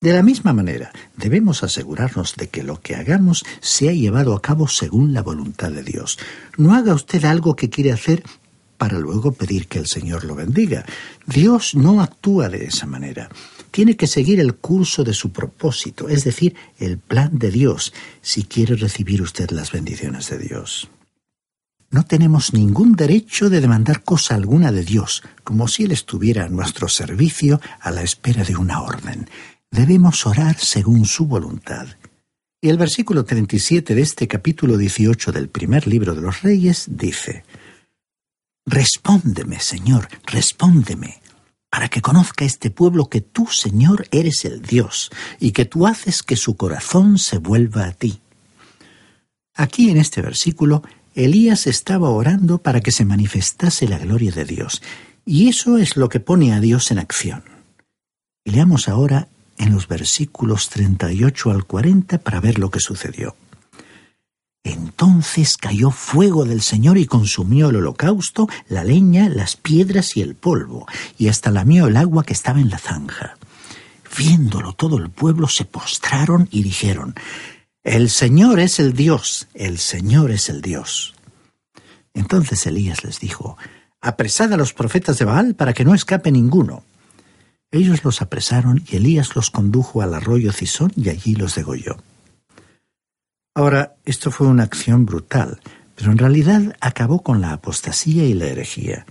De 0.00 0.12
la 0.12 0.24
misma 0.24 0.52
manera, 0.52 0.90
debemos 1.16 1.62
asegurarnos 1.62 2.34
de 2.34 2.48
que 2.48 2.64
lo 2.64 2.80
que 2.80 2.96
hagamos 2.96 3.44
sea 3.60 3.92
llevado 3.92 4.34
a 4.34 4.42
cabo 4.42 4.66
según 4.66 5.14
la 5.14 5.22
voluntad 5.22 5.70
de 5.70 5.84
Dios. 5.84 6.18
No 6.56 6.74
haga 6.74 6.92
usted 6.92 7.24
algo 7.24 7.54
que 7.54 7.70
quiere 7.70 7.92
hacer 7.92 8.24
para 8.78 8.98
luego 8.98 9.30
pedir 9.30 9.68
que 9.68 9.78
el 9.78 9.86
Señor 9.86 10.24
lo 10.24 10.34
bendiga. 10.34 10.84
Dios 11.24 11.76
no 11.76 12.00
actúa 12.00 12.48
de 12.48 12.64
esa 12.64 12.86
manera. 12.86 13.28
Tiene 13.70 13.96
que 13.96 14.06
seguir 14.06 14.40
el 14.40 14.54
curso 14.56 15.04
de 15.04 15.14
su 15.14 15.32
propósito, 15.32 16.08
es 16.08 16.24
decir, 16.24 16.56
el 16.78 16.98
plan 16.98 17.38
de 17.38 17.50
Dios, 17.50 17.92
si 18.20 18.44
quiere 18.44 18.74
recibir 18.76 19.22
usted 19.22 19.50
las 19.50 19.72
bendiciones 19.72 20.28
de 20.30 20.38
Dios. 20.38 20.88
No 21.90 22.04
tenemos 22.04 22.52
ningún 22.52 22.92
derecho 22.92 23.50
de 23.50 23.60
demandar 23.60 24.04
cosa 24.04 24.36
alguna 24.36 24.70
de 24.70 24.84
Dios, 24.84 25.22
como 25.42 25.66
si 25.66 25.84
Él 25.84 25.92
estuviera 25.92 26.44
a 26.44 26.48
nuestro 26.48 26.88
servicio 26.88 27.60
a 27.80 27.90
la 27.90 28.02
espera 28.02 28.44
de 28.44 28.56
una 28.56 28.80
orden. 28.80 29.28
Debemos 29.72 30.24
orar 30.24 30.56
según 30.58 31.04
su 31.04 31.26
voluntad. 31.26 31.88
Y 32.60 32.68
el 32.68 32.76
versículo 32.76 33.24
37 33.24 33.94
de 33.94 34.02
este 34.02 34.28
capítulo 34.28 34.76
18 34.76 35.32
del 35.32 35.48
primer 35.48 35.88
libro 35.88 36.14
de 36.14 36.20
los 36.20 36.42
Reyes 36.42 36.86
dice, 36.90 37.44
Respóndeme, 38.66 39.58
Señor, 39.58 40.08
respóndeme, 40.26 41.20
para 41.70 41.88
que 41.88 42.02
conozca 42.02 42.44
este 42.44 42.70
pueblo 42.70 43.08
que 43.08 43.20
tú, 43.20 43.46
Señor, 43.46 44.08
eres 44.10 44.44
el 44.44 44.60
Dios, 44.60 45.10
y 45.38 45.52
que 45.52 45.64
tú 45.64 45.86
haces 45.86 46.22
que 46.22 46.36
su 46.36 46.56
corazón 46.56 47.16
se 47.16 47.38
vuelva 47.38 47.86
a 47.86 47.92
ti. 47.92 48.20
Aquí 49.54 49.88
en 49.88 49.96
este 49.96 50.20
versículo, 50.20 50.82
Elías 51.14 51.66
estaba 51.66 52.10
orando 52.10 52.58
para 52.58 52.80
que 52.80 52.90
se 52.90 53.04
manifestase 53.04 53.88
la 53.88 53.98
gloria 53.98 54.32
de 54.32 54.44
Dios, 54.44 54.82
y 55.24 55.48
eso 55.48 55.78
es 55.78 55.96
lo 55.96 56.08
que 56.08 56.18
pone 56.18 56.52
a 56.52 56.60
Dios 56.60 56.90
en 56.90 56.98
acción. 56.98 57.44
Leamos 58.44 58.88
ahora 58.88 59.28
en 59.58 59.72
los 59.72 59.86
versículos 59.86 60.70
38 60.70 61.50
al 61.50 61.64
40 61.64 62.18
para 62.18 62.40
ver 62.40 62.58
lo 62.58 62.70
que 62.70 62.80
sucedió. 62.80 63.36
Entonces 64.62 65.56
cayó 65.56 65.90
fuego 65.90 66.44
del 66.44 66.60
Señor 66.60 66.98
y 66.98 67.06
consumió 67.06 67.70
el 67.70 67.76
holocausto, 67.76 68.48
la 68.68 68.84
leña, 68.84 69.28
las 69.28 69.56
piedras 69.56 70.16
y 70.16 70.22
el 70.22 70.34
polvo, 70.34 70.86
y 71.16 71.28
hasta 71.28 71.50
lamió 71.50 71.86
el 71.86 71.96
agua 71.96 72.24
que 72.24 72.34
estaba 72.34 72.60
en 72.60 72.68
la 72.68 72.78
zanja. 72.78 73.38
Viéndolo 74.16 74.74
todo 74.74 74.98
el 74.98 75.08
pueblo 75.08 75.48
se 75.48 75.64
postraron 75.64 76.48
y 76.50 76.62
dijeron, 76.62 77.14
El 77.84 78.10
Señor 78.10 78.60
es 78.60 78.78
el 78.80 78.92
Dios, 78.92 79.48
el 79.54 79.78
Señor 79.78 80.30
es 80.30 80.48
el 80.50 80.60
Dios. 80.60 81.14
Entonces 82.12 82.66
Elías 82.66 83.04
les 83.04 83.20
dijo, 83.20 83.56
Apresad 84.02 84.52
a 84.52 84.56
los 84.56 84.72
profetas 84.72 85.18
de 85.18 85.24
Baal 85.24 85.54
para 85.54 85.72
que 85.72 85.84
no 85.84 85.94
escape 85.94 86.32
ninguno. 86.32 86.84
Ellos 87.70 88.02
los 88.02 88.20
apresaron 88.20 88.82
y 88.90 88.96
Elías 88.96 89.36
los 89.36 89.50
condujo 89.50 90.02
al 90.02 90.14
arroyo 90.14 90.52
Cisón 90.52 90.92
y 90.96 91.08
allí 91.08 91.34
los 91.34 91.54
degolló. 91.54 92.02
Ahora, 93.54 93.96
esto 94.04 94.30
fue 94.30 94.46
una 94.46 94.62
acción 94.62 95.06
brutal, 95.06 95.60
pero 95.96 96.12
en 96.12 96.18
realidad 96.18 96.76
acabó 96.80 97.22
con 97.22 97.40
la 97.40 97.52
apostasía 97.52 98.24
y 98.24 98.34
la 98.34 98.46
herejía. 98.46 99.06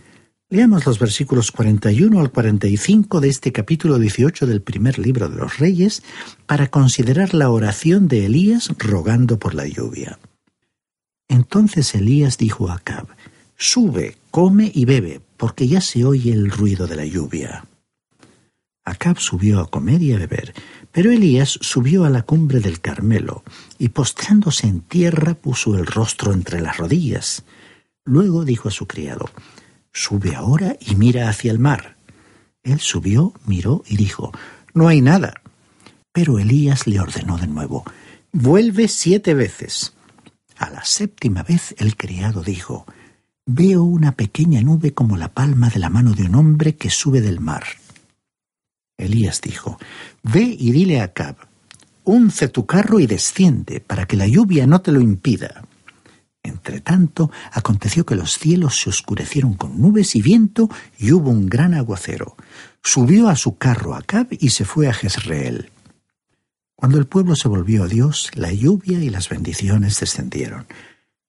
Leamos 0.50 0.86
los 0.88 0.98
versículos 0.98 1.51
41 1.51 2.19
al 2.19 2.31
45 2.31 3.22
de 3.22 3.29
este 3.29 3.51
capítulo 3.51 4.00
18 4.00 4.48
del 4.48 4.62
primer 4.62 4.98
libro 4.98 5.29
de 5.29 5.38
los 5.38 5.60
Reyes 5.60 6.01
para 6.48 6.67
considerar 6.67 7.36
la 7.36 7.51
oración 7.51 8.08
de 8.08 8.25
Elías 8.25 8.72
rogando 8.79 9.38
por 9.38 9.53
la 9.53 9.67
lluvia. 9.67 10.17
Entonces 11.27 11.93
Elías 11.93 12.39
dijo 12.39 12.69
a 12.69 12.75
Acab, 12.75 13.08
Sube, 13.58 14.15
come 14.31 14.72
y 14.74 14.86
bebe, 14.86 15.22
porque 15.38 15.67
ya 15.67 15.81
se 15.81 16.03
oye 16.05 16.31
el 16.31 16.50
ruido 16.50 16.88
de 16.88 16.96
la 16.96 17.05
lluvia. 17.05 17.65
Acab 18.84 19.19
subió 19.19 19.60
a 19.60 19.69
comer 19.69 20.01
y 20.01 20.13
a 20.13 20.17
beber, 20.17 20.55
pero 20.91 21.12
Elías 21.12 21.60
subió 21.62 22.05
a 22.05 22.10
la 22.10 22.24
cumbre 22.24 22.60
del 22.60 22.81
Carmelo, 22.81 23.43
y 23.77 23.89
postrándose 23.89 24.67
en 24.67 24.81
tierra 24.81 25.36
puso 25.36 25.75
el 25.77 25.86
rostro 25.86 26.34
entre 26.34 26.62
las 26.62 26.77
rodillas. 26.77 27.43
Luego 28.05 28.46
dijo 28.46 28.69
a 28.69 28.72
su 28.72 28.88
criado, 28.88 29.29
Sube 29.91 30.36
ahora 30.36 30.77
y 30.79 30.96
mira 30.96 31.29
hacia 31.29 31.51
el 31.51 31.60
mar. 31.60 31.96
Él 32.63 32.79
subió, 32.79 33.34
miró 33.46 33.84
y 33.88 33.98
dijo, 33.98 34.31
No 34.74 34.88
hay 34.88 35.01
nada. 35.01 35.41
Pero 36.12 36.39
Elías 36.39 36.88
le 36.88 37.00
ordenó 37.00 37.38
de 37.38 37.48
nuevo, 37.48 37.84
Vuelve 38.31 38.88
siete 38.88 39.34
veces. 39.34 39.93
A 40.58 40.69
la 40.69 40.84
séptima 40.84 41.43
vez 41.43 41.74
el 41.77 41.96
criado 41.96 42.43
dijo, 42.43 42.86
Veo 43.46 43.84
una 43.84 44.12
pequeña 44.12 44.62
nube 44.62 44.93
como 44.93 45.17
la 45.17 45.34
palma 45.34 45.69
de 45.69 45.79
la 45.79 45.89
mano 45.89 46.13
de 46.13 46.24
un 46.24 46.36
hombre 46.36 46.75
que 46.75 46.89
sube 46.89 47.22
del 47.22 47.39
mar. 47.39 47.63
Elías 48.99 49.41
dijo, 49.41 49.79
Ve 50.23 50.55
y 50.57 50.71
dile 50.71 50.99
a 50.99 51.05
Acab, 51.05 51.37
unce 52.03 52.47
tu 52.49 52.65
carro 52.65 52.99
y 52.99 53.07
desciende, 53.07 53.79
para 53.79 54.05
que 54.05 54.17
la 54.17 54.27
lluvia 54.27 54.67
no 54.67 54.81
te 54.81 54.91
lo 54.91 55.01
impida. 55.01 55.63
Entretanto, 56.43 57.31
aconteció 57.51 58.05
que 58.05 58.15
los 58.15 58.37
cielos 58.37 58.79
se 58.79 58.89
oscurecieron 58.89 59.53
con 59.53 59.81
nubes 59.81 60.15
y 60.15 60.21
viento, 60.21 60.69
y 60.97 61.11
hubo 61.11 61.29
un 61.29 61.47
gran 61.47 61.73
aguacero. 61.73 62.35
Subió 62.83 63.29
a 63.29 63.35
su 63.35 63.57
carro 63.57 63.95
Acab 63.95 64.27
y 64.31 64.49
se 64.49 64.65
fue 64.65 64.87
a 64.87 64.93
Jezreel. 64.93 65.71
Cuando 66.75 66.97
el 66.97 67.07
pueblo 67.07 67.35
se 67.35 67.49
volvió 67.49 67.83
a 67.83 67.87
Dios, 67.87 68.31
la 68.35 68.53
lluvia 68.53 68.99
y 69.03 69.09
las 69.09 69.27
bendiciones 69.27 69.99
descendieron. 69.99 70.65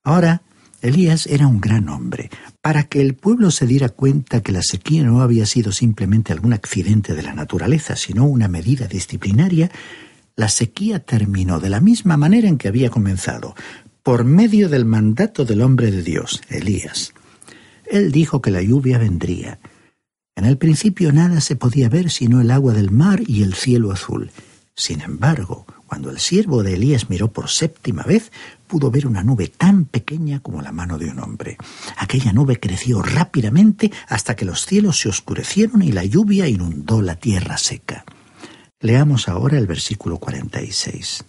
Ahora 0.05 0.43
Elías 0.83 1.27
era 1.27 1.47
un 1.47 1.61
gran 1.61 1.89
hombre. 1.89 2.31
Para 2.63 2.85
que 2.85 3.01
el 3.01 3.15
pueblo 3.15 3.51
se 3.51 3.67
diera 3.67 3.89
cuenta 3.89 4.43
que 4.43 4.53
la 4.53 4.63
sequía 4.63 5.03
no 5.03 5.23
había 5.23 5.47
sido 5.47 5.73
simplemente 5.73 6.33
algún 6.33 6.53
accidente 6.53 7.15
de 7.15 7.23
la 7.23 7.35
naturaleza, 7.35 7.97
sino 7.97 8.25
una 8.25 8.49
medida 8.49 8.87
disciplinaria, 8.87 9.71
la 10.37 10.49
sequía 10.49 11.01
terminó 11.01 11.61
de 11.61 11.69
la 11.69 11.81
misma 11.81 12.17
manera 12.17 12.49
en 12.49 12.57
que 12.57 12.69
había 12.69 12.91
comenzado, 12.91 13.55
por 14.03 14.25
medio 14.25 14.69
del 14.69 14.87
mandato 14.87 15.45
del 15.45 15.61
hombre 15.61 15.91
de 15.91 16.03
Dios, 16.03 16.41
Elías. 16.49 17.13
Él 17.85 18.13
dijo 18.13 18.41
que 18.41 18.51
la 18.51 18.63
lluvia 18.63 18.99
vendría. 18.99 19.59
En 20.37 20.47
el 20.47 20.57
principio 20.57 21.13
nada 21.13 21.41
se 21.41 21.57
podía 21.57 21.89
ver 21.89 22.11
sino 22.11 22.41
el 22.41 22.51
agua 22.51 22.73
del 22.73 22.91
mar 22.91 23.21
y 23.27 23.43
el 23.43 23.55
cielo 23.55 23.93
azul. 23.93 24.31
Sin 24.75 25.03
embargo, 25.03 25.67
cuando 25.87 26.11
el 26.11 26.19
siervo 26.21 26.63
de 26.63 26.75
Elías 26.75 27.11
miró 27.11 27.33
por 27.33 27.51
séptima 27.51 28.05
vez, 28.05 28.33
pudo 28.71 28.89
ver 28.93 29.09
una 29.09 29.25
nube 29.25 29.49
tan 29.49 29.85
pequeña 29.85 30.39
como 30.39 30.63
la 30.63 30.71
mano 30.71 30.97
de 30.97 31.11
un 31.11 31.19
hombre. 31.19 31.57
Aquella 31.97 32.33
nube 32.33 32.61
creció 32.61 33.03
rápidamente 33.03 33.91
hasta 34.07 34.37
que 34.37 34.45
los 34.45 34.65
cielos 34.65 35.01
se 35.01 35.09
oscurecieron 35.09 35.83
y 35.83 35.91
la 35.91 36.05
lluvia 36.05 36.47
inundó 36.47 37.03
la 37.03 37.17
tierra 37.17 37.59
seca. 37.59 38.05
Leamos 38.79 39.29
ahora 39.29 39.59
el 39.59 39.67
versículo 39.67 40.19
46. 40.19 41.25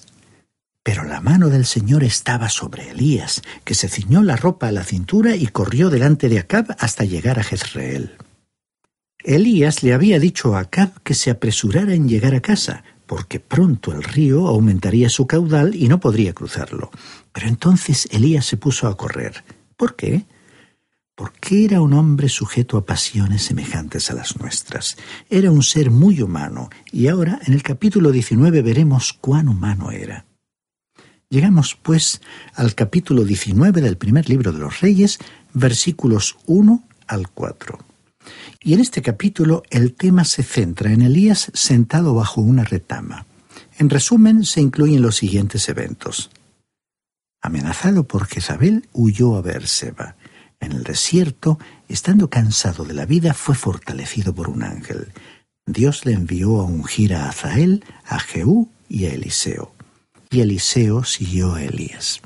Pero 0.83 1.03
la 1.03 1.19
mano 1.19 1.49
del 1.49 1.65
Señor 1.65 2.03
estaba 2.03 2.47
sobre 2.47 2.91
Elías, 2.91 3.41
que 3.63 3.73
se 3.73 3.89
ciñó 3.89 4.21
la 4.21 4.35
ropa 4.35 4.67
a 4.67 4.71
la 4.71 4.83
cintura 4.83 5.35
y 5.35 5.47
corrió 5.47 5.89
delante 5.89 6.29
de 6.29 6.37
Acab 6.37 6.75
hasta 6.77 7.05
llegar 7.05 7.39
a 7.39 7.43
Jezreel. 7.43 8.17
Elías 9.23 9.81
le 9.81 9.93
había 9.93 10.19
dicho 10.19 10.55
a 10.55 10.59
Acab 10.59 11.01
que 11.01 11.15
se 11.15 11.31
apresurara 11.31 11.95
en 11.95 12.07
llegar 12.07 12.35
a 12.35 12.41
casa, 12.41 12.83
porque 13.11 13.41
pronto 13.41 13.91
el 13.91 14.03
río 14.03 14.47
aumentaría 14.47 15.09
su 15.09 15.27
caudal 15.27 15.75
y 15.75 15.89
no 15.89 15.99
podría 15.99 16.31
cruzarlo. 16.31 16.91
Pero 17.33 17.49
entonces 17.49 18.07
Elías 18.09 18.45
se 18.45 18.55
puso 18.55 18.87
a 18.87 18.95
correr. 18.95 19.43
¿Por 19.75 19.97
qué? 19.97 20.23
Porque 21.13 21.65
era 21.65 21.81
un 21.81 21.91
hombre 21.91 22.29
sujeto 22.29 22.77
a 22.77 22.85
pasiones 22.85 23.43
semejantes 23.43 24.09
a 24.09 24.13
las 24.13 24.39
nuestras. 24.39 24.95
Era 25.29 25.51
un 25.51 25.61
ser 25.61 25.91
muy 25.91 26.21
humano, 26.21 26.69
y 26.89 27.09
ahora 27.09 27.41
en 27.45 27.53
el 27.53 27.63
capítulo 27.63 28.11
19 28.11 28.61
veremos 28.61 29.11
cuán 29.11 29.49
humano 29.49 29.91
era. 29.91 30.25
Llegamos, 31.27 31.77
pues, 31.83 32.21
al 32.55 32.75
capítulo 32.75 33.25
19 33.25 33.81
del 33.81 33.97
primer 33.97 34.29
libro 34.29 34.53
de 34.53 34.59
los 34.59 34.79
Reyes, 34.79 35.19
versículos 35.51 36.37
1 36.45 36.81
al 37.07 37.27
4. 37.27 37.90
Y 38.63 38.75
en 38.75 38.79
este 38.79 39.01
capítulo 39.01 39.63
el 39.71 39.95
tema 39.95 40.23
se 40.23 40.43
centra 40.43 40.91
en 40.91 41.01
Elías 41.01 41.51
sentado 41.55 42.13
bajo 42.13 42.41
una 42.41 42.63
retama. 42.63 43.25
En 43.79 43.89
resumen, 43.89 44.45
se 44.45 44.61
incluyen 44.61 45.01
los 45.01 45.15
siguientes 45.15 45.67
eventos. 45.67 46.29
Amenazado 47.41 48.07
por 48.07 48.27
Jezabel, 48.27 48.87
huyó 48.93 49.35
a 49.35 49.41
Beerseba. 49.41 50.15
En 50.59 50.73
el 50.73 50.83
desierto, 50.83 51.57
estando 51.87 52.29
cansado 52.29 52.83
de 52.83 52.93
la 52.93 53.07
vida, 53.07 53.33
fue 53.33 53.55
fortalecido 53.55 54.35
por 54.35 54.47
un 54.47 54.61
ángel. 54.61 55.11
Dios 55.65 56.05
le 56.05 56.13
envió 56.13 56.59
a 56.59 56.63
ungir 56.63 57.15
a 57.15 57.29
Azael, 57.29 57.83
a 58.05 58.19
Jehú 58.19 58.69
y 58.87 59.05
a 59.05 59.13
Eliseo. 59.13 59.73
Y 60.29 60.41
Eliseo 60.41 61.03
siguió 61.03 61.55
a 61.55 61.63
Elías. 61.63 62.21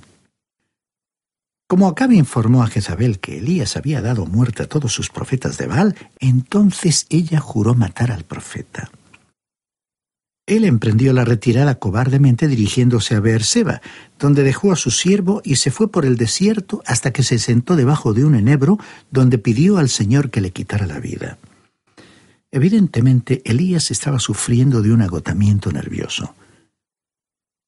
Como 1.67 1.87
Acabe 1.87 2.15
informó 2.15 2.61
a 2.61 2.67
Jezabel 2.67 3.19
que 3.19 3.39
Elías 3.39 3.75
había 3.75 3.99
dado 3.99 4.27
muerte 4.27 4.61
a 4.61 4.67
todos 4.67 4.93
sus 4.93 5.09
profetas 5.09 5.57
de 5.57 5.65
Baal, 5.65 5.95
entonces 6.19 7.07
ella 7.09 7.39
juró 7.39 7.73
matar 7.73 8.11
al 8.11 8.23
profeta. 8.23 8.91
Él 10.47 10.63
emprendió 10.63 11.11
la 11.11 11.25
retirada 11.25 11.79
cobardemente 11.79 12.47
dirigiéndose 12.47 13.15
a 13.15 13.19
Beerseba, 13.19 13.81
donde 14.19 14.43
dejó 14.43 14.71
a 14.71 14.75
su 14.75 14.91
siervo 14.91 15.41
y 15.43 15.55
se 15.55 15.71
fue 15.71 15.91
por 15.91 16.05
el 16.05 16.17
desierto 16.17 16.83
hasta 16.85 17.11
que 17.11 17.23
se 17.23 17.39
sentó 17.39 17.75
debajo 17.75 18.13
de 18.13 18.25
un 18.25 18.35
enebro, 18.35 18.77
donde 19.09 19.39
pidió 19.39 19.79
al 19.79 19.89
Señor 19.89 20.29
que 20.29 20.41
le 20.41 20.51
quitara 20.51 20.85
la 20.85 20.99
vida. 20.99 21.39
Evidentemente, 22.51 23.41
Elías 23.43 23.89
estaba 23.89 24.19
sufriendo 24.19 24.83
de 24.83 24.93
un 24.93 25.01
agotamiento 25.01 25.71
nervioso. 25.71 26.35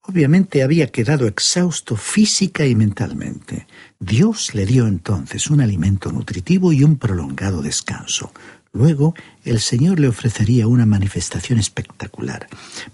Obviamente 0.10 0.64
había 0.64 0.88
quedado 0.88 1.28
exhausto 1.28 1.98
física 1.98 2.66
y 2.66 2.76
mentalmente. 2.76 3.68
Dios 4.00 4.56
le 4.56 4.66
dio 4.66 4.88
entonces 4.88 5.50
un 5.50 5.60
alimento 5.60 6.14
nutritivo 6.14 6.72
y 6.72 6.86
un 6.86 6.96
prolongado 6.96 7.62
descanso. 7.62 8.32
Luego 8.72 9.16
el 9.44 9.60
Señor 9.60 10.00
le 10.00 10.08
ofrecería 10.08 10.68
una 10.68 10.86
manifestación 10.86 11.60
espectacular. 11.60 12.48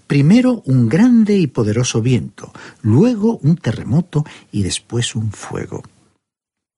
Primero 0.08 0.62
un 0.66 0.88
grande 0.88 1.38
y 1.38 1.46
poderoso 1.46 2.02
viento, 2.02 2.52
luego 2.82 3.38
un 3.42 3.58
terremoto 3.58 4.24
y 4.50 4.62
después 4.62 5.14
un 5.14 5.30
fuego. 5.30 5.84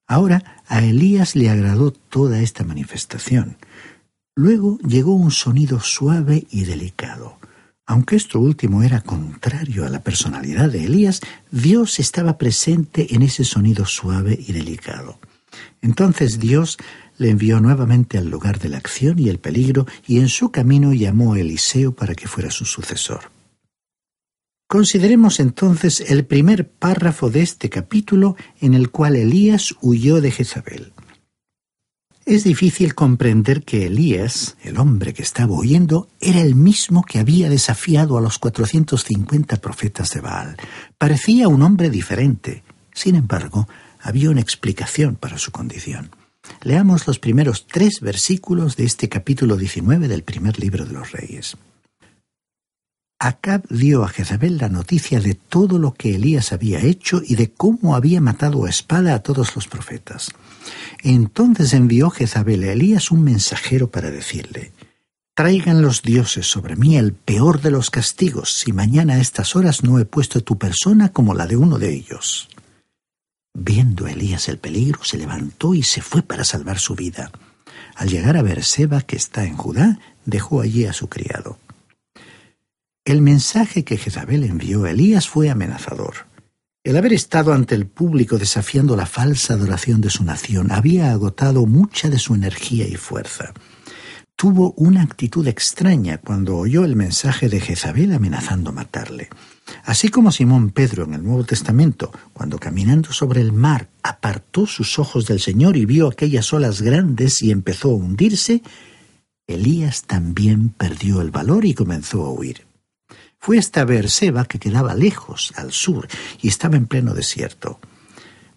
Ahora 0.07 0.63
a 0.67 0.85
Elías 0.85 1.35
le 1.35 1.49
agradó 1.49 1.93
toda 1.93 2.43
esta 2.43 2.63
manifestación. 2.63 3.57
Luego 4.35 4.79
llegó 4.81 5.15
un 5.15 5.31
sonido 5.31 5.81
suave 5.81 6.47
y 6.51 6.65
delicado. 6.65 7.39
Aunque 7.87 8.17
esto 8.17 8.41
último 8.41 8.83
era 8.83 9.01
contrario 9.01 9.87
a 9.87 9.89
la 9.89 10.03
personalidad 10.03 10.71
de 10.71 10.85
Elías, 10.85 11.21
Dios 11.53 12.01
estaba 12.01 12.37
presente 12.37 13.15
en 13.15 13.23
ese 13.23 13.45
sonido 13.45 13.87
suave 13.87 14.37
y 14.39 14.53
delicado. 14.53 15.21
Entonces 15.81 16.41
Dios 16.41 16.79
le 17.17 17.31
envió 17.31 17.61
nuevamente 17.61 18.19
al 18.19 18.29
lugar 18.29 18.59
de 18.59 18.69
la 18.69 18.79
acción 18.79 19.19
y 19.21 19.29
el 19.29 19.39
peligro 19.39 19.87
y 20.07 20.19
en 20.19 20.29
su 20.29 20.51
camino 20.51 20.93
llamó 20.93 21.35
a 21.35 21.41
Eliseo 21.41 21.93
para 21.93 22.15
que 22.15 22.27
fuera 22.27 22.51
su 22.51 22.65
sucesor. 22.65 23.31
Consideremos 24.69 25.39
entonces 25.39 26.01
el 26.01 26.27
primer 26.27 26.69
párrafo 26.69 27.31
de 27.31 27.43
este 27.43 27.71
capítulo 27.71 28.37
en 28.61 28.75
el 28.75 28.91
cual 28.91 29.15
Elías 29.15 29.77
huyó 29.81 30.21
de 30.21 30.33
Jezabel. 30.33 30.93
Es 32.27 32.43
difícil 32.43 32.97
comprender 32.97 33.63
que 33.63 33.87
Elías, 33.87 34.57
el 34.65 34.79
hombre 34.79 35.15
que 35.15 35.23
estaba 35.23 35.55
huyendo, 35.55 36.09
era 36.21 36.41
el 36.41 36.57
mismo 36.57 37.05
que 37.05 37.21
había 37.21 37.49
desafiado 37.49 38.19
a 38.19 38.21
los 38.21 38.41
450 38.41 39.59
profetas 39.59 40.11
de 40.11 40.23
Baal. 40.23 40.57
Parecía 40.99 41.47
un 41.47 41.63
hombre 41.63 41.89
diferente. 41.89 42.65
Sin 42.93 43.15
embargo, 43.15 43.69
había 44.01 44.29
una 44.29 44.41
explicación 44.41 45.15
para 45.15 45.39
su 45.39 45.53
condición. 45.53 46.11
Leamos 46.63 47.07
los 47.07 47.21
primeros 47.21 47.69
tres 47.69 48.01
versículos 48.01 48.75
de 48.75 48.87
este 48.87 49.09
capítulo 49.09 49.57
19 49.57 50.09
del 50.09 50.25
primer 50.25 50.59
libro 50.59 50.85
de 50.85 50.95
los 50.95 51.13
Reyes. 51.13 51.57
Acab 53.19 53.67
dio 53.71 54.05
a 54.05 54.09
Jezabel 54.09 54.59
la 54.59 54.69
noticia 54.69 55.21
de 55.21 55.35
todo 55.35 55.79
lo 55.79 55.95
que 55.95 56.15
Elías 56.15 56.53
había 56.53 56.81
hecho 56.81 57.23
y 57.25 57.37
de 57.37 57.51
cómo 57.51 57.97
había 57.97 58.21
matado 58.21 58.67
a 58.67 58.71
espada 58.71 59.15
a 59.15 59.21
todos 59.21 59.57
los 59.57 59.69
profetas. 59.69 60.31
Entonces 61.03 61.73
envió 61.73 62.11
Jezabel 62.11 62.65
a 62.65 62.73
Elías 62.73 63.11
un 63.11 63.23
mensajero 63.23 63.91
para 63.91 64.11
decirle, 64.11 64.73
Traigan 65.35 65.83
los 65.83 66.03
dioses 66.03 66.47
sobre 66.47 66.77
mí 66.77 66.97
el 66.97 67.13
peor 67.13 67.61
de 67.61 67.71
los 67.71 67.91
castigos, 67.91 68.53
si 68.53 68.73
mañana 68.73 69.15
a 69.15 69.21
estas 69.21 69.57
horas 69.57 69.83
no 69.83 69.99
he 69.99 70.05
puesto 70.05 70.43
tu 70.43 70.57
persona 70.57 71.11
como 71.11 71.35
la 71.35 71.47
de 71.47 71.57
uno 71.57 71.79
de 71.79 71.95
ellos. 71.95 72.49
Viendo 73.55 74.07
Elías 74.07 74.49
el 74.49 74.59
peligro, 74.59 75.05
se 75.05 75.17
levantó 75.17 75.75
y 75.75 75.83
se 75.83 76.03
fue 76.03 76.23
para 76.23 76.45
salvar 76.45 76.79
su 76.79 76.95
vida. 76.95 77.31
Al 77.95 78.09
llegar 78.09 78.37
a 78.37 78.43
Berseba, 78.43 79.01
que 79.03 79.17
está 79.17 79.45
en 79.45 79.57
Judá, 79.57 79.99
dejó 80.27 80.61
allí 80.61 80.85
a 80.85 80.93
su 80.93 81.09
criado. 81.09 81.59
El 83.07 83.23
mensaje 83.23 83.85
que 83.85 83.99
Jezabel 83.99 84.43
envió 84.43 84.83
a 84.83 84.91
Elías 84.91 85.29
fue 85.29 85.49
amenazador. 85.49 86.27
El 86.83 86.97
haber 86.97 87.13
estado 87.13 87.53
ante 87.53 87.77
el 87.77 87.87
público 87.87 88.37
desafiando 88.37 88.97
la 88.97 89.07
falsa 89.07 89.55
adoración 89.55 90.01
de 90.01 90.11
su 90.11 90.25
nación 90.25 90.73
había 90.73 91.13
agotado 91.13 91.67
mucha 91.67 92.11
de 92.11 92.19
su 92.19 92.35
energía 92.35 92.89
y 92.89 92.97
fuerza. 92.97 93.55
Tuvo 94.35 94.73
una 94.73 95.03
actitud 95.03 95.47
extraña 95.47 96.19
cuando 96.19 96.57
oyó 96.57 96.85
el 96.85 96.97
mensaje 96.97 97.49
de 97.49 97.61
Jezabel 97.61 98.13
amenazando 98.13 98.73
matarle. 98.73 99.29
Así 99.85 100.09
como 100.09 100.33
Simón 100.33 100.71
Pedro 100.71 101.05
en 101.05 101.15
el 101.15 101.23
Nuevo 101.23 101.45
Testamento, 101.45 102.11
cuando 102.33 102.59
caminando 102.59 103.13
sobre 103.13 103.41
el 103.41 103.53
mar 103.53 103.89
apartó 104.03 104.67
sus 104.67 104.99
ojos 104.99 105.27
del 105.27 105.39
Señor 105.39 105.77
y 105.77 105.87
vio 105.87 106.09
aquellas 106.09 106.53
olas 106.53 106.83
grandes 106.83 107.41
y 107.41 107.53
empezó 107.53 107.93
a 107.93 107.95
hundirse, 107.95 108.63
Elías 109.47 110.03
también 110.03 110.71
perdió 110.71 111.21
el 111.21 111.31
valor 111.31 111.67
y 111.67 111.73
comenzó 111.73 112.27
a 112.27 112.33
huir. 112.33 112.67
Fue 113.39 113.59
hasta 113.59 113.85
Beerseba, 113.85 114.45
que 114.45 114.59
quedaba 114.59 114.95
lejos, 114.95 115.53
al 115.57 115.73
sur, 115.73 116.09
y 116.43 116.49
estaba 116.49 116.77
en 116.77 116.87
pleno 116.87 117.15
desierto. 117.15 117.79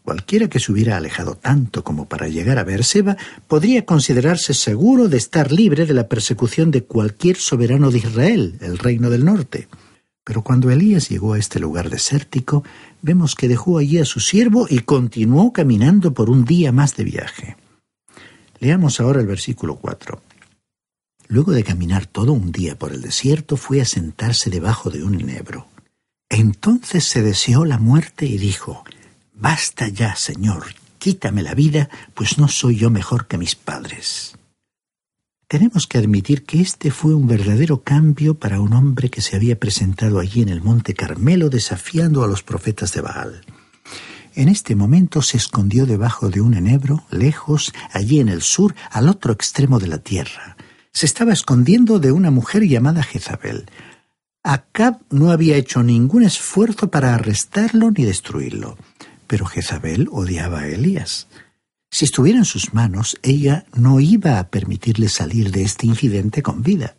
Cualquiera 0.03 0.49
que 0.49 0.59
se 0.59 0.71
hubiera 0.71 0.97
alejado 0.97 1.35
tanto 1.35 1.83
como 1.83 2.07
para 2.07 2.27
llegar 2.27 2.57
a 2.57 2.63
Beerseba 2.63 3.15
podría 3.47 3.85
considerarse 3.85 4.55
seguro 4.55 5.07
de 5.07 5.17
estar 5.17 5.51
libre 5.51 5.85
de 5.85 5.93
la 5.93 6.07
persecución 6.07 6.71
de 6.71 6.83
cualquier 6.83 7.38
soberano 7.38 7.91
de 7.91 7.99
Israel, 7.99 8.57
el 8.62 8.79
reino 8.79 9.12
del 9.12 9.25
norte. 9.25 9.67
Pero 10.23 10.41
cuando 10.41 10.71
Elías 10.71 11.09
llegó 11.09 11.33
a 11.33 11.38
este 11.38 11.59
lugar 11.59 11.89
desértico, 11.89 12.63
vemos 13.01 13.35
que 13.35 13.47
dejó 13.47 13.77
allí 13.77 13.99
a 13.99 14.05
su 14.05 14.19
siervo 14.19 14.65
y 14.69 14.79
continuó 14.79 15.53
caminando 15.53 16.13
por 16.13 16.29
un 16.29 16.45
día 16.45 16.71
más 16.71 16.95
de 16.95 17.03
viaje. 17.03 17.57
Leamos 18.59 18.99
ahora 18.99 19.21
el 19.21 19.27
versículo 19.27 19.75
4. 19.75 20.21
Luego 21.32 21.52
de 21.52 21.63
caminar 21.63 22.08
todo 22.08 22.34
un 22.34 22.52
día 22.52 22.76
por 22.76 22.92
el 22.92 23.04
desierto, 23.04 23.56
fue 23.56 23.82
a 23.82 23.86
sentarse 23.86 24.50
debajo 24.50 24.89
de 24.89 25.04
un 25.04 25.13
enebro. 25.13 25.68
Entonces 26.28 27.04
se 27.04 27.22
deseó 27.22 27.65
la 27.65 27.78
muerte 27.78 28.26
y 28.26 28.39
dijo, 28.39 28.84
Basta 29.32 29.88
ya, 29.89 30.15
Señor, 30.15 30.74
quítame 30.98 31.44
la 31.44 31.54
vida, 31.54 31.88
pues 32.15 32.39
no 32.39 32.48
soy 32.48 32.78
yo 32.78 32.89
mejor 32.89 33.28
que 33.28 33.38
mis 33.38 33.54
padres. 33.54 34.38
Tenemos 35.48 35.86
que 35.86 36.00
admitir 36.00 36.46
que 36.46 36.62
este 36.62 36.89
fue 36.89 37.13
un 37.13 37.28
verdadero 37.28 37.84
cambio 37.84 38.34
para 38.34 38.60
un 38.60 38.74
hombre 38.74 39.12
que 39.12 39.22
se 39.22 39.36
había 39.36 39.60
presentado 39.60 40.18
allí 40.18 40.42
en 40.42 40.50
el 40.50 40.63
monte 40.63 40.96
Carmelo 40.96 41.52
desafiando 41.52 42.24
a 42.24 42.28
los 42.28 42.42
profetas 42.42 42.92
de 42.94 43.02
Baal. 43.02 43.42
En 44.34 44.50
este 44.50 44.76
momento 44.76 45.22
se 45.22 45.38
escondió 45.38 45.86
debajo 45.86 46.30
de 46.30 46.42
un 46.42 46.56
enebro, 46.56 47.04
lejos, 47.12 47.72
allí 47.92 48.20
en 48.20 48.30
el 48.30 48.42
sur, 48.42 48.74
al 48.89 49.10
otro 49.10 49.32
extremo 49.32 49.78
de 49.78 49.88
la 49.88 50.00
tierra 50.00 50.58
se 50.93 51.06
estaba 51.06 51.34
escondiendo 51.34 51.99
de 51.99 52.12
una 52.12 52.32
mujer 52.32 52.67
llamada 52.67 53.04
Jezabel. 53.04 53.65
Acab 54.43 54.99
no 55.10 55.32
había 55.32 55.58
hecho 55.58 55.84
ningún 55.84 56.23
esfuerzo 56.23 56.89
para 56.89 57.13
arrestarlo 57.13 57.91
ni 57.91 58.06
destruirlo, 58.06 58.78
pero 59.28 59.45
Jezabel 59.45 60.08
odiaba 60.12 60.62
a 60.62 60.67
Elías. 60.67 61.28
Si 61.91 62.06
estuviera 62.06 62.39
en 62.39 62.45
sus 62.45 62.73
manos, 62.73 63.17
ella 63.23 63.65
no 63.73 63.99
iba 63.99 64.39
a 64.39 64.49
permitirle 64.49 65.10
salir 65.10 65.52
de 65.52 65.63
este 65.63 65.88
incidente 65.88 66.41
con 66.43 66.62
vida. 66.62 66.95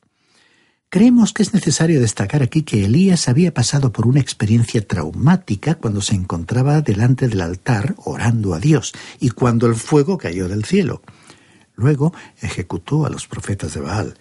Creemos 0.92 1.33
que 1.33 1.44
es 1.44 1.55
necesario 1.55 2.00
destacar 2.00 2.42
aquí 2.42 2.62
que 2.62 2.85
Elías 2.85 3.29
había 3.29 3.55
pasado 3.55 3.92
por 3.92 4.09
una 4.09 4.18
experiencia 4.18 4.85
traumática 4.85 5.76
cuando 5.76 6.00
se 6.00 6.16
encontraba 6.16 6.81
delante 6.81 7.29
del 7.29 7.42
altar 7.42 7.94
orando 8.05 8.55
a 8.55 8.59
Dios 8.59 8.92
y 9.20 9.31
cuando 9.31 9.68
el 9.68 9.76
fuego 9.76 10.18
cayó 10.18 10.48
del 10.48 10.64
cielo. 10.64 11.03
Luego 11.81 12.12
ejecutó 12.43 13.07
a 13.07 13.11
los 13.11 13.27
profetas 13.27 13.73
de 13.73 13.81
Baal. 13.81 14.14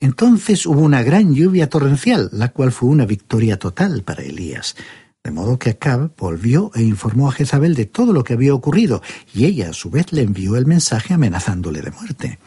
Entonces 0.00 0.66
hubo 0.66 0.80
una 0.80 1.04
gran 1.04 1.32
lluvia 1.32 1.68
torrencial, 1.68 2.28
la 2.32 2.48
cual 2.48 2.72
fue 2.72 2.88
una 2.88 3.06
victoria 3.06 3.56
total 3.56 4.02
para 4.02 4.24
Elías. 4.24 4.74
De 5.22 5.30
modo 5.30 5.60
que 5.60 5.70
Acab 5.70 6.16
volvió 6.16 6.72
e 6.74 6.82
informó 6.82 7.28
a 7.28 7.32
Jezabel 7.32 7.76
de 7.76 7.86
todo 7.86 8.12
lo 8.12 8.24
que 8.24 8.32
había 8.32 8.52
ocurrido, 8.52 9.00
y 9.32 9.44
ella 9.44 9.70
a 9.70 9.74
su 9.74 9.90
vez 9.90 10.12
le 10.12 10.22
envió 10.22 10.56
el 10.56 10.66
mensaje 10.66 11.14
amenazándole 11.14 11.82
de 11.82 11.92
muerte. 11.92 12.38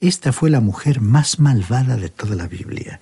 Esta 0.00 0.32
fue 0.32 0.50
la 0.50 0.60
mujer 0.60 1.00
más 1.00 1.38
malvada 1.38 1.96
de 1.96 2.08
toda 2.08 2.34
la 2.34 2.48
Biblia. 2.48 3.00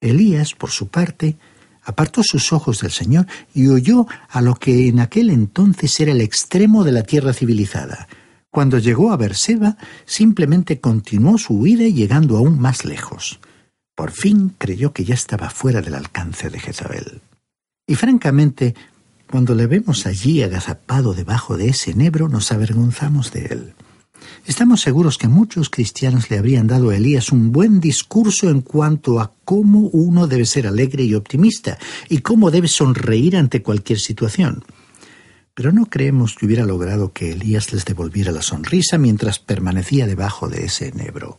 Elías, 0.00 0.54
por 0.54 0.70
su 0.70 0.86
parte, 0.88 1.36
apartó 1.82 2.22
sus 2.22 2.52
ojos 2.52 2.80
del 2.80 2.92
Señor 2.92 3.26
y 3.54 3.68
oyó 3.68 4.06
a 4.28 4.40
lo 4.40 4.54
que 4.54 4.86
en 4.86 5.00
aquel 5.00 5.30
entonces 5.30 5.98
era 5.98 6.12
el 6.12 6.20
extremo 6.20 6.84
de 6.84 6.92
la 6.92 7.02
tierra 7.02 7.32
civilizada, 7.32 8.06
cuando 8.50 8.78
llegó 8.78 9.12
a 9.12 9.16
Berseba, 9.16 9.76
simplemente 10.04 10.80
continuó 10.80 11.38
su 11.38 11.54
huida 11.54 11.84
llegando 11.84 12.36
aún 12.36 12.58
más 12.58 12.84
lejos. 12.84 13.40
Por 13.94 14.10
fin 14.10 14.54
creyó 14.56 14.92
que 14.92 15.04
ya 15.04 15.14
estaba 15.14 15.50
fuera 15.50 15.80
del 15.82 15.94
alcance 15.94 16.50
de 16.50 16.60
Jezabel. 16.60 17.20
Y 17.86 17.94
francamente, 17.94 18.74
cuando 19.30 19.54
le 19.54 19.66
vemos 19.66 20.06
allí 20.06 20.42
agazapado 20.42 21.14
debajo 21.14 21.56
de 21.56 21.68
ese 21.68 21.92
enebro, 21.92 22.28
nos 22.28 22.52
avergonzamos 22.52 23.32
de 23.32 23.46
él. 23.46 23.74
Estamos 24.46 24.80
seguros 24.80 25.18
que 25.18 25.28
muchos 25.28 25.70
cristianos 25.70 26.30
le 26.30 26.38
habrían 26.38 26.66
dado 26.66 26.90
a 26.90 26.96
Elías 26.96 27.32
un 27.32 27.52
buen 27.52 27.80
discurso 27.80 28.48
en 28.48 28.60
cuanto 28.60 29.20
a 29.20 29.32
cómo 29.44 29.88
uno 29.92 30.26
debe 30.26 30.46
ser 30.46 30.66
alegre 30.66 31.04
y 31.04 31.14
optimista 31.14 31.78
y 32.08 32.18
cómo 32.18 32.50
debe 32.50 32.68
sonreír 32.68 33.36
ante 33.36 33.62
cualquier 33.62 33.98
situación 33.98 34.64
pero 35.56 35.72
no 35.72 35.86
creemos 35.86 36.34
que 36.34 36.44
hubiera 36.44 36.66
logrado 36.66 37.14
que 37.14 37.32
Elías 37.32 37.72
les 37.72 37.86
devolviera 37.86 38.30
la 38.30 38.42
sonrisa 38.42 38.98
mientras 38.98 39.38
permanecía 39.38 40.06
debajo 40.06 40.48
de 40.50 40.66
ese 40.66 40.88
enebro. 40.88 41.38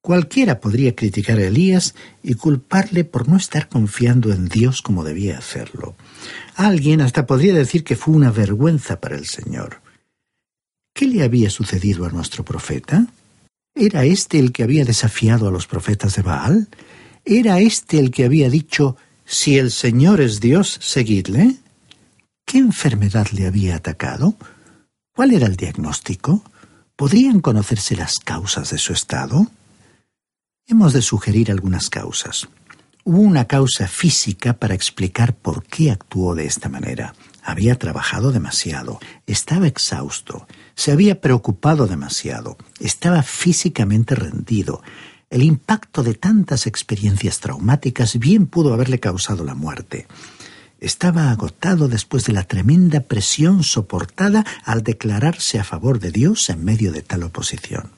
Cualquiera 0.00 0.58
podría 0.58 0.96
criticar 0.96 1.38
a 1.38 1.44
Elías 1.44 1.94
y 2.22 2.34
culparle 2.34 3.04
por 3.04 3.28
no 3.28 3.36
estar 3.36 3.68
confiando 3.68 4.32
en 4.32 4.48
Dios 4.48 4.80
como 4.80 5.04
debía 5.04 5.36
hacerlo. 5.36 5.96
Alguien 6.56 7.02
hasta 7.02 7.26
podría 7.26 7.52
decir 7.52 7.84
que 7.84 7.94
fue 7.94 8.14
una 8.14 8.30
vergüenza 8.30 9.00
para 9.00 9.16
el 9.16 9.26
Señor. 9.26 9.82
¿Qué 10.94 11.06
le 11.06 11.24
había 11.24 11.50
sucedido 11.50 12.06
a 12.06 12.10
nuestro 12.10 12.42
profeta? 12.42 13.06
¿Era 13.74 14.06
este 14.06 14.38
el 14.38 14.50
que 14.50 14.62
había 14.62 14.86
desafiado 14.86 15.46
a 15.46 15.52
los 15.52 15.66
profetas 15.66 16.16
de 16.16 16.22
Baal? 16.22 16.68
¿Era 17.26 17.58
este 17.58 17.98
el 17.98 18.10
que 18.10 18.24
había 18.24 18.48
dicho, 18.48 18.96
si 19.26 19.58
el 19.58 19.70
Señor 19.70 20.22
es 20.22 20.40
Dios, 20.40 20.78
seguidle? 20.80 21.56
¿Qué 22.54 22.60
enfermedad 22.60 23.26
le 23.32 23.48
había 23.48 23.74
atacado? 23.74 24.36
¿Cuál 25.12 25.32
era 25.32 25.48
el 25.48 25.56
diagnóstico? 25.56 26.44
¿Podrían 26.94 27.40
conocerse 27.40 27.96
las 27.96 28.20
causas 28.20 28.70
de 28.70 28.78
su 28.78 28.92
estado? 28.92 29.48
Hemos 30.68 30.92
de 30.92 31.02
sugerir 31.02 31.50
algunas 31.50 31.90
causas. 31.90 32.46
Hubo 33.02 33.18
una 33.18 33.46
causa 33.46 33.88
física 33.88 34.52
para 34.52 34.72
explicar 34.72 35.34
por 35.34 35.64
qué 35.64 35.90
actuó 35.90 36.36
de 36.36 36.46
esta 36.46 36.68
manera. 36.68 37.16
Había 37.42 37.76
trabajado 37.76 38.30
demasiado, 38.30 39.00
estaba 39.26 39.66
exhausto, 39.66 40.46
se 40.76 40.92
había 40.92 41.20
preocupado 41.20 41.88
demasiado, 41.88 42.56
estaba 42.78 43.24
físicamente 43.24 44.14
rendido. 44.14 44.80
El 45.28 45.42
impacto 45.42 46.04
de 46.04 46.14
tantas 46.14 46.68
experiencias 46.68 47.40
traumáticas 47.40 48.16
bien 48.16 48.46
pudo 48.46 48.72
haberle 48.72 49.00
causado 49.00 49.42
la 49.42 49.56
muerte. 49.56 50.06
Estaba 50.84 51.30
agotado 51.30 51.88
después 51.88 52.26
de 52.26 52.34
la 52.34 52.42
tremenda 52.42 53.00
presión 53.00 53.62
soportada 53.62 54.44
al 54.64 54.82
declararse 54.82 55.58
a 55.58 55.64
favor 55.64 55.98
de 55.98 56.10
Dios 56.10 56.50
en 56.50 56.62
medio 56.62 56.92
de 56.92 57.00
tal 57.00 57.22
oposición. 57.22 57.92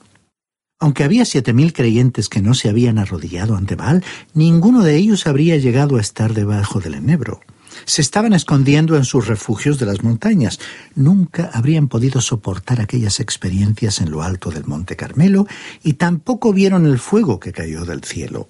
Aunque 0.79 1.03
había 1.03 1.25
siete 1.25 1.51
mil 1.51 1.73
creyentes 1.73 2.29
que 2.29 2.41
no 2.41 2.53
se 2.53 2.69
habían 2.69 2.97
arrodillado 2.97 3.57
ante 3.57 3.75
Baal, 3.75 4.05
ninguno 4.33 4.83
de 4.83 4.95
ellos 4.95 5.27
habría 5.27 5.57
llegado 5.57 5.97
a 5.97 6.01
estar 6.01 6.33
debajo 6.33 6.79
del 6.79 6.93
enebro. 6.93 7.41
Se 7.83 8.01
estaban 8.01 8.31
escondiendo 8.31 8.95
en 8.95 9.03
sus 9.03 9.27
refugios 9.27 9.79
de 9.79 9.85
las 9.85 10.01
montañas. 10.01 10.57
Nunca 10.95 11.51
habrían 11.53 11.89
podido 11.89 12.21
soportar 12.21 12.79
aquellas 12.79 13.19
experiencias 13.19 13.99
en 13.99 14.11
lo 14.11 14.23
alto 14.23 14.49
del 14.49 14.63
Monte 14.63 14.95
Carmelo 14.95 15.45
y 15.83 15.95
tampoco 15.95 16.53
vieron 16.53 16.85
el 16.85 16.99
fuego 16.99 17.41
que 17.41 17.51
cayó 17.51 17.83
del 17.83 18.05
cielo. 18.05 18.47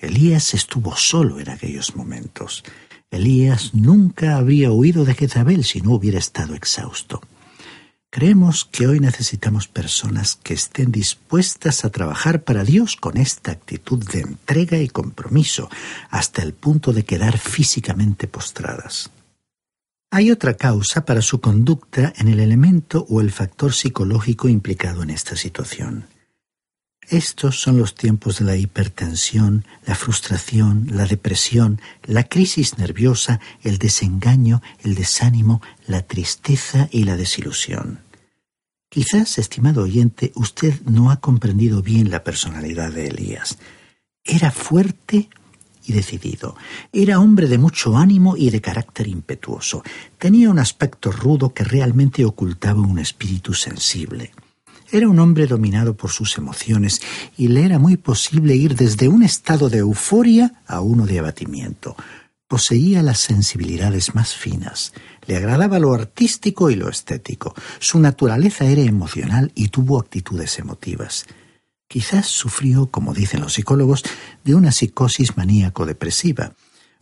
Elías 0.00 0.52
estuvo 0.52 0.96
solo 0.96 1.38
en 1.38 1.50
aquellos 1.50 1.94
momentos. 1.94 2.64
Elías 3.10 3.74
nunca 3.74 4.36
habría 4.36 4.70
huido 4.70 5.04
de 5.04 5.14
Jezabel 5.14 5.64
si 5.64 5.80
no 5.80 5.92
hubiera 5.92 6.18
estado 6.18 6.54
exhausto. 6.54 7.22
Creemos 8.10 8.64
que 8.64 8.86
hoy 8.86 9.00
necesitamos 9.00 9.68
personas 9.68 10.36
que 10.36 10.54
estén 10.54 10.92
dispuestas 10.92 11.84
a 11.84 11.90
trabajar 11.90 12.42
para 12.42 12.64
Dios 12.64 12.96
con 12.96 13.18
esta 13.18 13.52
actitud 13.52 14.02
de 14.10 14.20
entrega 14.20 14.78
y 14.78 14.88
compromiso, 14.88 15.68
hasta 16.08 16.42
el 16.42 16.54
punto 16.54 16.92
de 16.92 17.04
quedar 17.04 17.36
físicamente 17.38 18.26
postradas. 18.26 19.10
Hay 20.10 20.30
otra 20.30 20.54
causa 20.54 21.04
para 21.04 21.20
su 21.20 21.40
conducta 21.40 22.14
en 22.16 22.28
el 22.28 22.40
elemento 22.40 23.04
o 23.10 23.20
el 23.20 23.30
factor 23.30 23.74
psicológico 23.74 24.48
implicado 24.48 25.02
en 25.02 25.10
esta 25.10 25.36
situación. 25.36 26.06
Estos 27.10 27.60
son 27.62 27.78
los 27.78 27.94
tiempos 27.94 28.38
de 28.38 28.44
la 28.44 28.56
hipertensión, 28.56 29.64
la 29.86 29.94
frustración, 29.94 30.88
la 30.90 31.06
depresión, 31.06 31.80
la 32.04 32.24
crisis 32.24 32.76
nerviosa, 32.76 33.40
el 33.62 33.78
desengaño, 33.78 34.60
el 34.84 34.94
desánimo, 34.94 35.62
la 35.86 36.02
tristeza 36.02 36.88
y 36.90 37.04
la 37.04 37.16
desilusión. 37.16 38.00
Quizás, 38.90 39.38
estimado 39.38 39.84
oyente, 39.84 40.32
usted 40.34 40.82
no 40.82 41.10
ha 41.10 41.20
comprendido 41.20 41.80
bien 41.82 42.10
la 42.10 42.24
personalidad 42.24 42.92
de 42.92 43.06
Elías. 43.06 43.58
Era 44.22 44.50
fuerte 44.50 45.30
y 45.86 45.94
decidido. 45.94 46.56
Era 46.92 47.20
hombre 47.20 47.48
de 47.48 47.56
mucho 47.56 47.96
ánimo 47.96 48.36
y 48.36 48.50
de 48.50 48.60
carácter 48.60 49.06
impetuoso. 49.08 49.82
Tenía 50.18 50.50
un 50.50 50.58
aspecto 50.58 51.10
rudo 51.10 51.54
que 51.54 51.64
realmente 51.64 52.26
ocultaba 52.26 52.82
un 52.82 52.98
espíritu 52.98 53.54
sensible. 53.54 54.32
Era 54.90 55.06
un 55.06 55.18
hombre 55.18 55.46
dominado 55.46 55.94
por 55.94 56.10
sus 56.10 56.38
emociones 56.38 57.02
y 57.36 57.48
le 57.48 57.64
era 57.64 57.78
muy 57.78 57.98
posible 57.98 58.54
ir 58.54 58.74
desde 58.74 59.08
un 59.08 59.22
estado 59.22 59.68
de 59.68 59.78
euforia 59.78 60.62
a 60.66 60.80
uno 60.80 61.04
de 61.04 61.18
abatimiento. 61.18 61.94
Poseía 62.46 63.02
las 63.02 63.18
sensibilidades 63.18 64.14
más 64.14 64.34
finas, 64.34 64.94
le 65.26 65.36
agradaba 65.36 65.78
lo 65.78 65.92
artístico 65.92 66.70
y 66.70 66.76
lo 66.76 66.88
estético, 66.88 67.54
su 67.78 68.00
naturaleza 68.00 68.64
era 68.64 68.80
emocional 68.80 69.52
y 69.54 69.68
tuvo 69.68 69.98
actitudes 69.98 70.58
emotivas. 70.58 71.26
Quizás 71.86 72.26
sufrió, 72.26 72.86
como 72.86 73.12
dicen 73.12 73.42
los 73.42 73.52
psicólogos, 73.52 74.04
de 74.42 74.54
una 74.54 74.72
psicosis 74.72 75.36
maníaco-depresiva. 75.36 76.54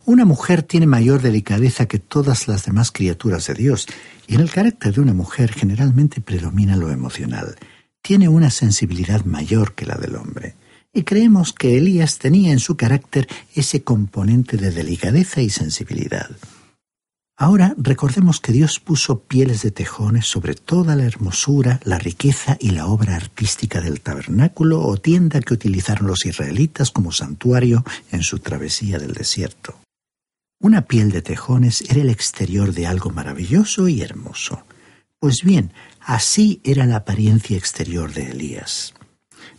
Una 0.03 0.25
mujer 0.25 0.63
tiene 0.63 0.87
mayor 0.87 1.21
delicadeza 1.21 1.85
que 1.85 1.99
todas 1.99 2.49
las 2.49 2.65
demás 2.65 2.91
criaturas 2.91 3.47
de 3.47 3.53
Dios, 3.53 3.87
y 4.27 4.35
en 4.35 4.41
el 4.41 4.51
carácter 4.51 4.93
de 4.93 5.01
una 5.01 5.13
mujer 5.13 5.53
generalmente 5.53 6.19
predomina 6.19 6.75
lo 6.75 6.91
emocional 6.91 7.55
tiene 8.01 8.29
una 8.29 8.49
sensibilidad 8.49 9.25
mayor 9.25 9.73
que 9.73 9.85
la 9.85 9.95
del 9.95 10.15
hombre. 10.15 10.55
Y 10.93 11.03
creemos 11.03 11.53
que 11.53 11.77
Elías 11.77 12.17
tenía 12.17 12.51
en 12.51 12.59
su 12.59 12.77
carácter 12.77 13.27
ese 13.53 13.83
componente 13.83 14.57
de 14.57 14.71
delicadeza 14.71 15.41
y 15.41 15.49
sensibilidad. 15.49 16.29
Ahora 17.39 17.75
recordemos 17.77 18.41
que 18.41 18.51
Dios 18.51 18.79
puso 18.79 19.19
pieles 19.19 19.61
de 19.61 19.69
tejones 19.69 20.25
sobre 20.25 20.55
toda 20.55 20.95
la 20.95 21.03
hermosura, 21.03 21.79
la 21.83 21.99
riqueza 21.99 22.57
y 22.59 22.71
la 22.71 22.87
obra 22.87 23.15
artística 23.15 23.79
del 23.79 24.01
tabernáculo 24.01 24.81
o 24.81 24.97
tienda 24.97 25.39
que 25.41 25.53
utilizaron 25.53 26.07
los 26.07 26.25
israelitas 26.25 26.89
como 26.89 27.11
santuario 27.11 27.85
en 28.11 28.23
su 28.23 28.39
travesía 28.39 28.97
del 28.97 29.13
desierto. 29.13 29.75
Una 30.59 30.87
piel 30.87 31.11
de 31.11 31.21
tejones 31.21 31.81
era 31.81 32.01
el 32.01 32.09
exterior 32.09 32.73
de 32.73 32.87
algo 32.87 33.11
maravilloso 33.11 33.87
y 33.87 34.01
hermoso. 34.01 34.63
Pues 35.19 35.43
bien, 35.43 35.71
así 36.07 36.61
era 36.63 36.85
la 36.85 36.95
apariencia 36.95 37.57
exterior 37.57 38.13
de 38.13 38.31
Elías. 38.31 38.93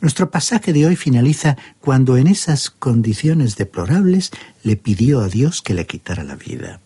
Nuestro 0.00 0.30
pasaje 0.30 0.72
de 0.72 0.86
hoy 0.86 0.96
finaliza 0.96 1.58
cuando 1.78 2.16
en 2.16 2.26
esas 2.26 2.70
condiciones 2.70 3.56
deplorables 3.56 4.30
le 4.62 4.76
pidió 4.76 5.20
a 5.20 5.28
Dios 5.28 5.60
que 5.60 5.74
le 5.74 5.86
quitara 5.86 6.24
la 6.24 6.36
vida. 6.36 6.80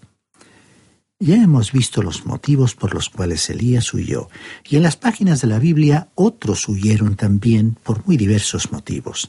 Ya 1.21 1.37
hemos 1.37 1.71
visto 1.71 2.03
los 2.03 2.27
motivos 2.27 2.75
por 2.75 2.93
los 2.93 3.09
cuales 3.09 3.49
Elías 3.51 3.95
huyó, 3.95 4.29
y 4.69 4.77
en 4.77 4.83
las 4.83 4.97
páginas 4.97 5.41
de 5.41 5.47
la 5.47 5.61
Biblia 5.61 6.09
otros 6.17 6.69
huyeron 6.69 7.15
también 7.15 7.77
por 7.85 8.05
muy 8.05 8.17
diversos 8.17 8.73
motivos, 8.73 9.29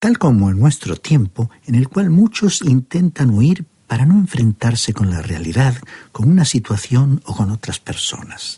tal 0.00 0.18
como 0.18 0.50
en 0.50 0.58
nuestro 0.58 0.96
tiempo, 0.96 1.48
en 1.66 1.76
el 1.76 1.88
cual 1.88 2.10
muchos 2.10 2.60
intentan 2.62 3.30
huir 3.30 3.66
para 3.86 4.04
no 4.04 4.14
enfrentarse 4.14 4.92
con 4.92 5.12
la 5.12 5.22
realidad, 5.22 5.76
con 6.10 6.28
una 6.28 6.44
situación 6.44 7.22
o 7.24 7.36
con 7.36 7.52
otras 7.52 7.78
personas. 7.78 8.56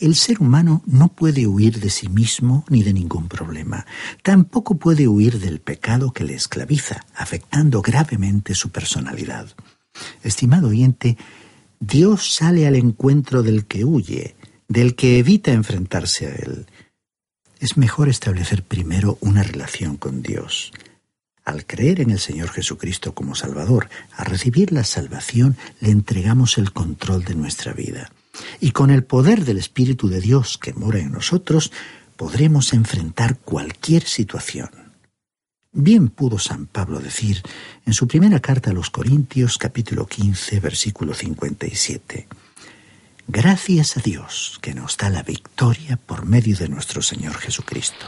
El 0.00 0.14
ser 0.14 0.40
humano 0.40 0.82
no 0.86 1.08
puede 1.08 1.46
huir 1.46 1.78
de 1.78 1.90
sí 1.90 2.08
mismo 2.08 2.64
ni 2.70 2.82
de 2.82 2.94
ningún 2.94 3.28
problema. 3.28 3.84
Tampoco 4.22 4.78
puede 4.78 5.06
huir 5.06 5.38
del 5.38 5.60
pecado 5.60 6.12
que 6.12 6.24
le 6.24 6.32
esclaviza, 6.32 7.04
afectando 7.14 7.82
gravemente 7.82 8.54
su 8.54 8.70
personalidad. 8.70 9.48
Estimado 10.22 10.68
oyente, 10.68 11.18
Dios 11.80 12.32
sale 12.32 12.66
al 12.66 12.76
encuentro 12.76 13.42
del 13.42 13.66
que 13.66 13.84
huye, 13.84 14.36
del 14.68 14.94
que 14.94 15.18
evita 15.18 15.52
enfrentarse 15.52 16.28
a 16.28 16.34
él. 16.34 16.66
Es 17.58 17.76
mejor 17.76 18.08
establecer 18.08 18.62
primero 18.62 19.18
una 19.20 19.42
relación 19.42 19.98
con 19.98 20.22
Dios. 20.22 20.72
Al 21.44 21.66
creer 21.66 22.00
en 22.00 22.08
el 22.08 22.20
Señor 22.20 22.48
Jesucristo 22.48 23.14
como 23.14 23.34
Salvador, 23.34 23.90
a 24.16 24.24
recibir 24.24 24.72
la 24.72 24.84
salvación, 24.84 25.58
le 25.80 25.90
entregamos 25.90 26.56
el 26.56 26.72
control 26.72 27.22
de 27.24 27.34
nuestra 27.34 27.74
vida. 27.74 28.10
Y 28.60 28.72
con 28.72 28.90
el 28.90 29.04
poder 29.04 29.44
del 29.44 29.58
Espíritu 29.58 30.08
de 30.08 30.20
Dios 30.20 30.58
que 30.58 30.72
mora 30.72 30.98
en 30.98 31.12
nosotros, 31.12 31.72
podremos 32.16 32.72
enfrentar 32.72 33.38
cualquier 33.38 34.04
situación. 34.04 34.70
Bien 35.72 36.08
pudo 36.08 36.38
San 36.38 36.66
Pablo 36.66 36.98
decir 36.98 37.42
en 37.86 37.92
su 37.92 38.08
primera 38.08 38.40
carta 38.40 38.70
a 38.70 38.74
los 38.74 38.90
Corintios 38.90 39.56
capítulo 39.56 40.06
15 40.06 40.58
versículo 40.58 41.14
57, 41.14 42.26
Gracias 43.28 43.96
a 43.96 44.00
Dios 44.00 44.58
que 44.60 44.74
nos 44.74 44.96
da 44.96 45.08
la 45.08 45.22
victoria 45.22 45.96
por 45.96 46.26
medio 46.26 46.56
de 46.56 46.68
nuestro 46.68 47.00
Señor 47.00 47.36
Jesucristo. 47.36 48.04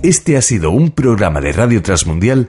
Este 0.03 0.37
ha 0.37 0.43
sido 0.43 0.71
un 0.71 0.91
programa 0.91 1.41
de 1.41 1.53
Radio 1.53 1.83
Transmundial 1.83 2.49